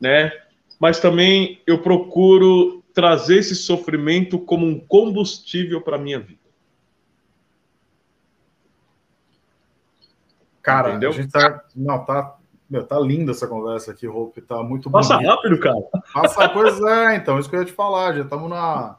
[0.00, 0.32] né?
[0.78, 6.37] Mas também eu procuro trazer esse sofrimento como um combustível para a minha vida.
[10.68, 11.10] Cara, Entendeu?
[11.10, 11.64] a gente tá.
[11.74, 12.38] Não, tá
[12.68, 14.42] meu, tá linda essa conversa aqui, Hope.
[14.42, 15.30] Tá muito Passa bonito.
[15.30, 15.80] rápido, cara.
[16.12, 18.14] Passa, pois é, então, isso que eu ia te falar.
[18.14, 18.96] Já estamos na.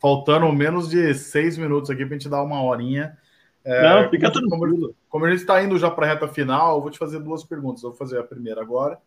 [0.00, 3.18] Faltando menos de seis minutos aqui para a gente dar uma horinha.
[3.64, 4.94] É, Não, fica como, tranquilo.
[5.08, 7.42] Como, a gente está indo já para a reta final, eu vou te fazer duas
[7.42, 7.82] perguntas.
[7.82, 8.98] Eu vou fazer a primeira agora,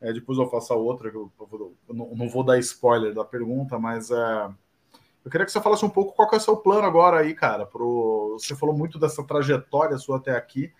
[0.00, 1.08] é, depois eu faço a outra.
[1.08, 4.48] Eu, eu, eu não, não, vou dar spoiler da pergunta, mas é,
[5.22, 7.66] eu queria que você falasse um pouco qual é o seu plano agora aí, cara.
[7.66, 10.72] Pro, você falou muito dessa trajetória sua até aqui.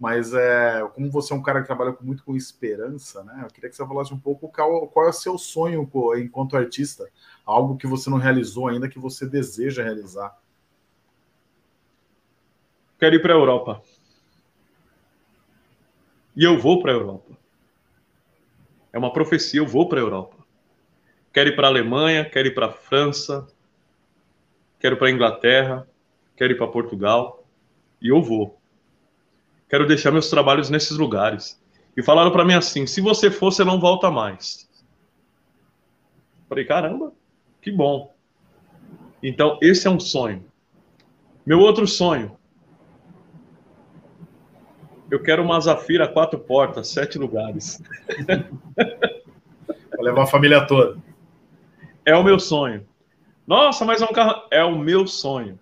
[0.00, 3.42] Mas é, como você é um cara que trabalha muito com esperança, né?
[3.44, 5.86] Eu queria que você falasse um pouco qual, qual é o seu sonho
[6.16, 7.06] enquanto artista,
[7.44, 10.34] algo que você não realizou ainda, que você deseja realizar.
[12.98, 13.82] Quero ir para a Europa.
[16.34, 17.36] E eu vou para a Europa.
[18.94, 20.36] É uma profecia, eu vou para a Europa.
[21.30, 23.46] Quero ir para a Alemanha, quero ir para a França,
[24.78, 25.86] quero ir para a Inglaterra,
[26.34, 27.44] quero ir para Portugal.
[28.00, 28.59] E eu vou
[29.70, 31.58] quero deixar meus trabalhos nesses lugares.
[31.96, 34.68] E falaram para mim assim: se você for, você não volta mais.
[36.48, 37.12] Falei, caramba,
[37.62, 38.12] que bom.
[39.22, 40.44] Então, esse é um sonho.
[41.46, 42.36] Meu outro sonho.
[45.10, 47.82] Eu quero uma Zafira quatro portas, sete lugares.
[48.74, 51.00] Para levar a família toda.
[52.04, 52.86] É o meu sonho.
[53.46, 54.46] Nossa, mas é um carro.
[54.50, 55.58] É o meu sonho.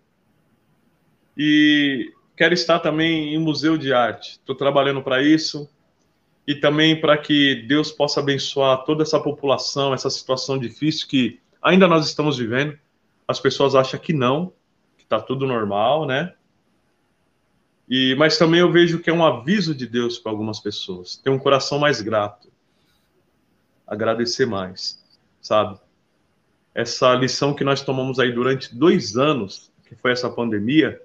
[1.37, 4.39] E quero estar também em museu de arte.
[4.39, 5.69] Estou trabalhando para isso.
[6.49, 11.87] e também para que Deus possa abençoar toda essa população, essa situação difícil que ainda
[11.87, 12.79] nós estamos vivendo.
[13.29, 14.51] As pessoas acham que não,
[14.97, 16.33] que está tudo normal, né?
[17.87, 21.19] E, mas também eu vejo que é um aviso de Deus para algumas pessoas.
[21.19, 22.51] Ter um coração mais grato,
[23.87, 24.99] agradecer mais,
[25.43, 25.79] sabe?
[26.75, 30.99] Essa lição que nós tomamos aí durante dois anos, que foi essa pandemia,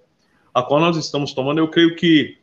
[0.53, 2.37] a qual nós estamos tomando, eu creio que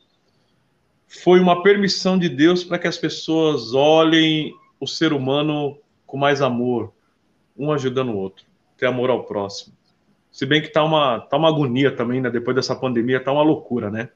[1.07, 6.41] foi uma permissão de Deus para que as pessoas olhem o ser humano com mais
[6.43, 6.93] amor,
[7.57, 8.45] um ajudando o outro,
[8.77, 9.75] ter amor ao próximo.
[10.31, 12.31] Se bem que tá uma, tá uma agonia também, né?
[12.31, 14.09] Depois dessa pandemia, tá uma loucura, né?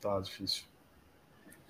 [0.00, 0.64] Tá difícil.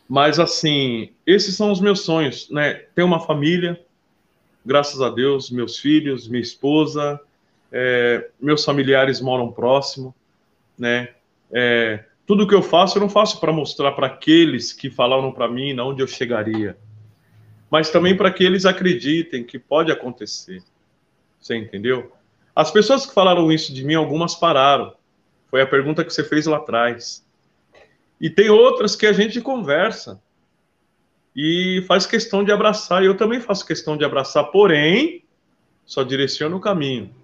[0.08, 2.74] Mas assim, esses são os meus sonhos, né?
[2.94, 3.80] Ter uma família,
[4.64, 7.20] graças a Deus, meus filhos, minha esposa,
[7.70, 10.14] é, meus familiares moram próximo,
[10.76, 11.14] né?
[11.52, 15.48] É, tudo que eu faço, eu não faço para mostrar para aqueles que falaram para
[15.48, 16.76] mim onde eu chegaria,
[17.70, 20.62] mas também para que eles acreditem que pode acontecer.
[21.40, 22.12] Você entendeu?
[22.56, 24.94] As pessoas que falaram isso de mim, algumas pararam.
[25.50, 27.24] Foi a pergunta que você fez lá atrás.
[28.20, 30.22] E tem outras que a gente conversa
[31.34, 33.02] e faz questão de abraçar.
[33.02, 35.24] E eu também faço questão de abraçar, porém,
[35.84, 37.14] só direciono o caminho.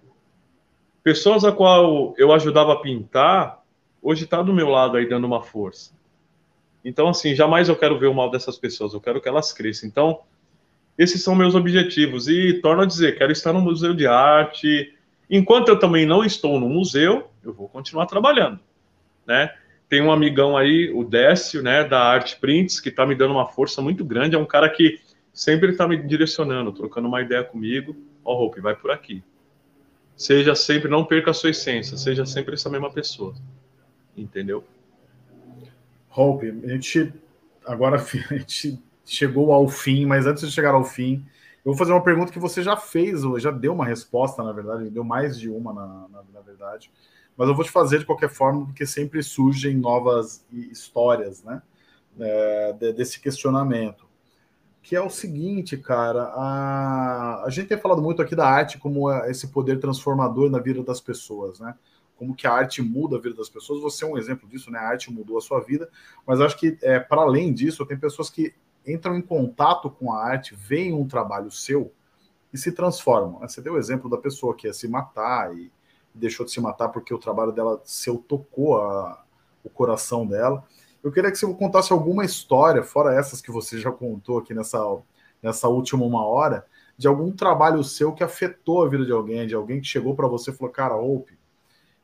[1.02, 3.59] Pessoas a qual eu ajudava a pintar,
[4.02, 5.92] hoje está do meu lado aí dando uma força.
[6.84, 9.88] Então, assim, jamais eu quero ver o mal dessas pessoas, eu quero que elas cresçam.
[9.88, 10.20] Então,
[10.96, 12.26] esses são meus objetivos.
[12.28, 14.94] E torno a dizer, quero estar no Museu de Arte.
[15.28, 18.58] Enquanto eu também não estou no museu, eu vou continuar trabalhando,
[19.26, 19.54] né?
[19.88, 23.46] Tem um amigão aí, o Décio, né, da Arte Prints, que está me dando uma
[23.46, 24.36] força muito grande.
[24.36, 25.00] É um cara que
[25.32, 27.96] sempre está me direcionando, trocando uma ideia comigo.
[28.24, 29.22] Ó, oh, Hope, vai por aqui.
[30.16, 33.34] Seja sempre, não perca a sua essência, seja sempre essa mesma pessoa
[34.22, 34.64] entendeu?
[36.14, 37.12] Hope, a gente
[37.64, 37.96] agora
[38.30, 41.24] a gente chegou ao fim, mas antes de chegar ao fim,
[41.64, 44.52] eu vou fazer uma pergunta que você já fez, ou já deu uma resposta, na
[44.52, 46.90] verdade, deu mais de uma, na, na, na verdade,
[47.36, 51.62] mas eu vou te fazer de qualquer forma, porque sempre surgem novas histórias, né,
[52.18, 54.08] é, desse questionamento.
[54.82, 59.12] Que é o seguinte, cara, a, a gente tem falado muito aqui da arte como
[59.24, 61.74] esse poder transformador na vida das pessoas, né?
[62.20, 63.80] Como que a arte muda a vida das pessoas.
[63.80, 64.78] Você é um exemplo disso, né?
[64.78, 65.88] A arte mudou a sua vida,
[66.26, 68.54] mas acho que é, para além disso, tem pessoas que
[68.86, 71.90] entram em contato com a arte, veem um trabalho seu
[72.52, 73.40] e se transformam.
[73.40, 73.48] Né?
[73.48, 75.72] Você deu o exemplo da pessoa que ia se matar e
[76.14, 79.24] deixou de se matar porque o trabalho dela seu tocou a,
[79.64, 80.62] o coração dela.
[81.02, 84.78] Eu queria que você contasse alguma história, fora essas que você já contou aqui nessa,
[85.42, 86.66] nessa última uma hora,
[86.98, 90.28] de algum trabalho seu que afetou a vida de alguém, de alguém que chegou para
[90.28, 91.39] você e falou, cara, Hope,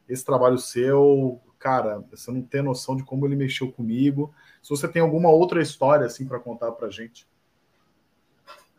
[0.08, 4.34] esse trabalho seu, cara, você não tem noção de como ele mexeu comigo.
[4.62, 7.26] Se você tem alguma outra história assim para contar para gente.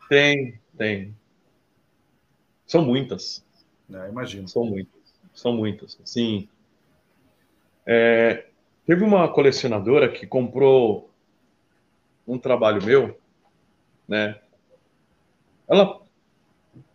[0.09, 1.15] Tem, tem.
[2.65, 3.45] São muitas.
[3.91, 4.47] É, imagino.
[4.47, 5.01] São muitas.
[5.34, 5.99] São muitas.
[6.03, 6.47] Sim.
[7.86, 8.47] É,
[8.86, 11.09] teve uma colecionadora que comprou
[12.28, 13.17] um trabalho meu,
[14.07, 14.39] né?
[15.67, 16.01] Ela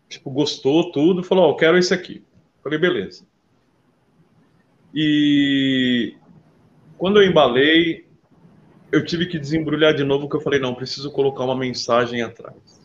[0.09, 2.23] tipo gostou tudo, falou: "Ó, oh, quero esse aqui".
[2.63, 3.27] Falei: "Beleza".
[4.95, 6.17] E
[6.99, 8.07] quando eu embalei,
[8.91, 12.81] eu tive que desembrulhar de novo, que eu falei, não, preciso colocar uma mensagem atrás.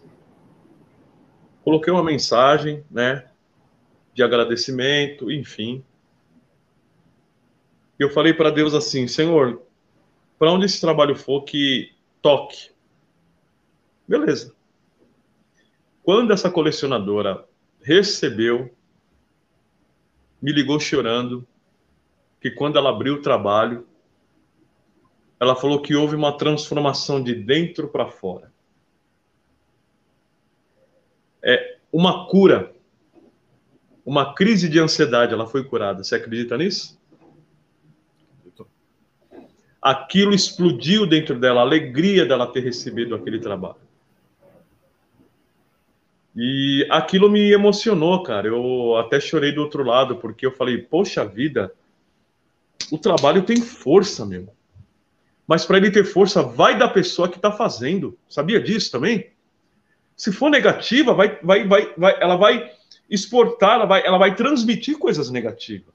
[1.63, 3.29] Coloquei uma mensagem, né,
[4.13, 5.83] de agradecimento, enfim.
[7.99, 9.61] E eu falei para Deus assim, Senhor,
[10.39, 11.91] para onde esse trabalho for, que
[12.21, 12.71] toque.
[14.07, 14.55] Beleza.
[16.03, 17.45] Quando essa colecionadora
[17.81, 18.73] recebeu,
[20.41, 21.45] me ligou chorando,
[22.39, 23.87] que quando ela abriu o trabalho,
[25.39, 28.51] ela falou que houve uma transformação de dentro para fora.
[31.43, 32.73] É uma cura,
[34.05, 36.03] uma crise de ansiedade, ela foi curada.
[36.03, 36.97] Você acredita nisso?
[39.81, 43.87] Aquilo explodiu dentro dela, a alegria dela ter recebido aquele trabalho.
[46.35, 48.47] E aquilo me emocionou, cara.
[48.47, 51.73] Eu até chorei do outro lado, porque eu falei, poxa vida,
[52.91, 54.49] o trabalho tem força, meu.
[55.47, 58.17] Mas para ele ter força, vai da pessoa que está fazendo.
[58.27, 59.31] Sabia disso também?
[60.15, 62.71] Se for negativa, vai, vai, vai, vai, ela vai
[63.09, 65.93] exportar, ela vai, ela vai transmitir coisas negativas.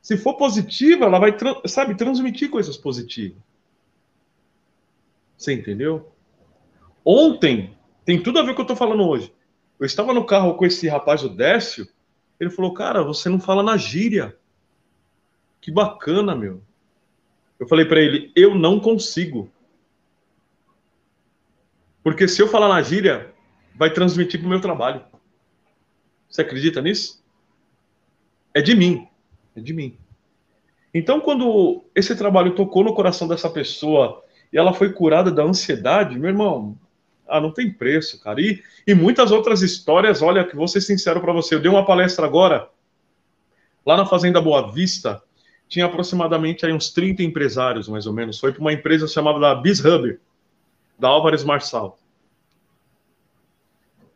[0.00, 3.38] Se for positiva, ela vai, sabe, transmitir coisas positivas.
[5.36, 6.10] Você entendeu?
[7.04, 9.32] Ontem, tem tudo a ver com o que eu estou falando hoje.
[9.78, 11.86] Eu estava no carro com esse rapaz, o Décio,
[12.40, 14.36] ele falou, cara, você não fala na gíria.
[15.60, 16.62] Que bacana, meu.
[17.58, 19.50] Eu falei para ele, eu não consigo.
[22.02, 23.34] Porque se eu falar na gíria,
[23.74, 25.04] vai transmitir para o meu trabalho.
[26.28, 27.22] Você acredita nisso?
[28.54, 29.06] É de mim.
[29.56, 29.96] É de mim.
[30.94, 36.18] Então, quando esse trabalho tocou no coração dessa pessoa e ela foi curada da ansiedade,
[36.18, 36.78] meu irmão,
[37.28, 38.40] ah, não tem preço, cara.
[38.40, 41.84] E, e muitas outras histórias, olha, que vou ser sincero para você, eu dei uma
[41.84, 42.70] palestra agora,
[43.84, 45.22] lá na Fazenda Boa Vista,
[45.68, 48.40] tinha aproximadamente aí uns 30 empresários, mais ou menos.
[48.40, 50.18] Foi para uma empresa chamada BizHub,
[50.98, 51.98] da Álvares Marçal.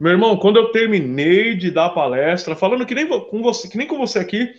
[0.01, 3.77] Meu irmão, quando eu terminei de dar a palestra, falando que nem com você, que
[3.77, 4.53] nem com você aqui,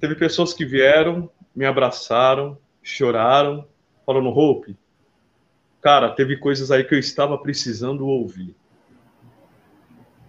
[0.00, 3.66] teve pessoas que vieram, me abraçaram, choraram,
[4.06, 4.76] falando, Hope,
[5.82, 8.54] cara, teve coisas aí que eu estava precisando ouvir.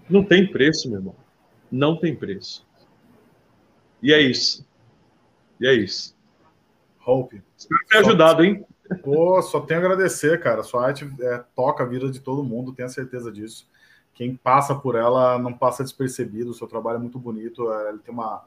[0.09, 1.15] Não tem preço, meu irmão.
[1.71, 2.65] Não tem preço.
[4.03, 4.67] E é isso.
[5.59, 6.15] E é isso.
[7.05, 7.41] Hope.
[7.57, 8.65] Espero ter ajudado, hein?
[9.03, 10.63] Pô, só tenho a agradecer, cara.
[10.63, 13.67] Sua arte é, toca a vida de todo mundo, tenho certeza disso.
[14.13, 16.51] Quem passa por ela não passa despercebido.
[16.51, 17.71] O seu trabalho é muito bonito.
[17.71, 18.43] É, ele tem uma,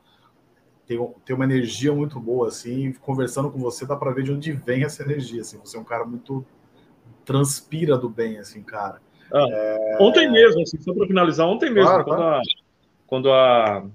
[0.87, 2.93] tem, tem uma energia muito boa, assim.
[3.01, 5.43] Conversando com você, dá para ver de onde vem essa energia.
[5.43, 5.59] Assim.
[5.59, 6.45] Você é um cara muito.
[7.25, 9.01] transpira do bem, assim, cara.
[9.33, 9.99] Ah, é...
[10.01, 12.37] Ontem mesmo, assim, só para finalizar, ontem mesmo, claro, quando, claro.
[12.37, 12.43] A,
[13.07, 13.87] quando a,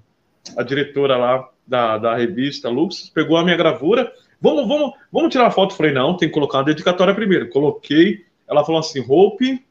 [0.56, 4.12] a diretora lá da, da revista Lux pegou a minha gravura
[4.44, 5.74] Vamos, vamos, vamos tirar a foto.
[5.74, 7.48] Falei, não, tem que colocar uma dedicatória primeiro.
[7.48, 8.26] Coloquei.
[8.46, 9.64] Ela falou assim: Hope,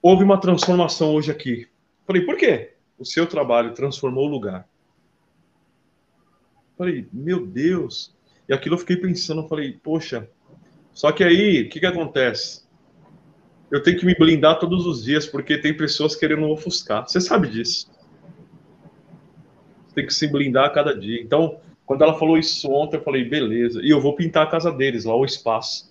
[0.00, 1.68] houve uma transformação hoje aqui.
[2.06, 2.72] Falei, por quê?
[2.98, 4.66] O seu trabalho transformou o lugar.
[6.78, 8.16] Falei, meu Deus.
[8.48, 10.26] E aquilo eu fiquei pensando, falei, poxa.
[10.94, 12.64] Só que aí, o que, que acontece?
[13.70, 17.06] Eu tenho que me blindar todos os dias, porque tem pessoas querendo ofuscar.
[17.06, 17.90] Você sabe disso.
[19.96, 21.20] Tem que se blindar a cada dia.
[21.20, 23.80] Então, quando ela falou isso ontem, eu falei, beleza.
[23.82, 25.90] E eu vou pintar a casa deles, lá o espaço.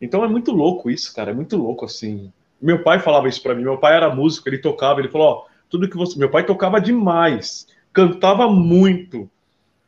[0.00, 1.32] Então é muito louco isso, cara.
[1.32, 2.32] É muito louco assim.
[2.62, 3.62] Meu pai falava isso para mim.
[3.62, 5.00] Meu pai era músico, ele tocava.
[5.00, 6.18] Ele falou: Ó, tudo que você.
[6.18, 9.28] Meu pai tocava demais, cantava muito.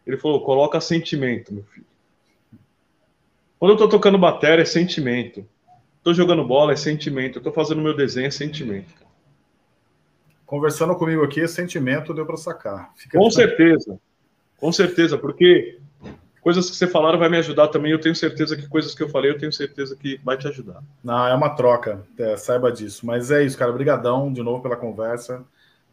[0.06, 1.86] Ele falou: coloca sentimento, meu filho.
[3.58, 5.46] Quando eu tô tocando bateria, é sentimento.
[6.02, 7.38] Tô jogando bola, é sentimento.
[7.38, 8.92] Eu tô fazendo meu desenho, é sentimento.
[10.52, 12.92] Conversando comigo aqui, sentimento deu para sacar.
[12.94, 13.98] Fica Com certeza.
[14.58, 15.78] Com certeza, porque
[16.42, 17.90] coisas que você falaram vai me ajudar também.
[17.90, 20.82] Eu tenho certeza que coisas que eu falei, eu tenho certeza que vai te ajudar.
[21.02, 23.06] Não, é uma troca, é, saiba disso.
[23.06, 23.70] Mas é isso, cara.
[23.70, 25.42] Obrigadão de novo pela conversa.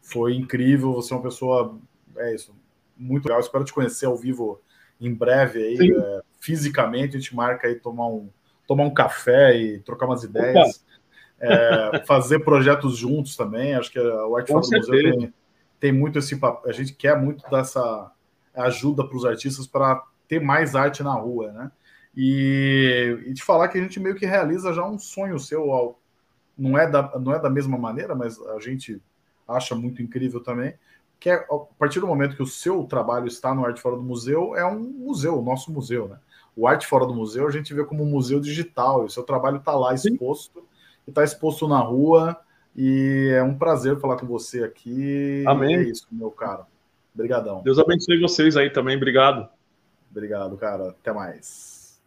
[0.02, 0.92] Foi incrível.
[0.92, 1.78] Você é uma pessoa,
[2.18, 2.54] é isso,
[2.94, 3.40] muito legal.
[3.40, 4.60] Espero te conhecer ao vivo
[5.00, 7.16] em breve aí, é, fisicamente.
[7.16, 8.28] A gente marca aí tomar um,
[8.68, 10.84] tomar um café e trocar umas ideias.
[11.40, 13.74] É, fazer projetos juntos também.
[13.74, 15.34] Acho que o Arte Fora do Museu tem,
[15.80, 18.12] tem muito esse A gente quer muito dessa
[18.54, 21.72] ajuda para os artistas para ter mais arte na rua, né?
[22.16, 26.00] E, e te falar que a gente meio que realiza já um sonho seu, ao,
[26.58, 29.00] não é da, não é da mesma maneira, mas a gente
[29.46, 30.74] acha muito incrível também,
[31.18, 34.02] que é a partir do momento que o seu trabalho está no Arte Fora do
[34.02, 36.18] Museu, é um museu, o nosso museu, né?
[36.56, 39.22] O Arte Fora do Museu a gente vê como um museu digital, e o seu
[39.22, 40.64] trabalho está lá exposto,
[41.08, 42.36] está exposto na rua,
[42.76, 45.44] e é um prazer falar com você aqui.
[45.46, 45.76] Amém.
[45.76, 46.64] é isso, meu caro.
[47.14, 47.62] Obrigadão.
[47.62, 48.96] Deus abençoe vocês aí também.
[48.96, 49.48] Obrigado.
[50.10, 50.90] Obrigado, cara.
[50.90, 52.00] Até mais.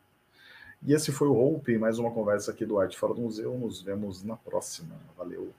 [0.86, 3.58] E esse foi o Hope, mais uma conversa aqui do Arte Fora do Museu.
[3.58, 4.96] Nos vemos na próxima.
[5.18, 5.54] Valeu.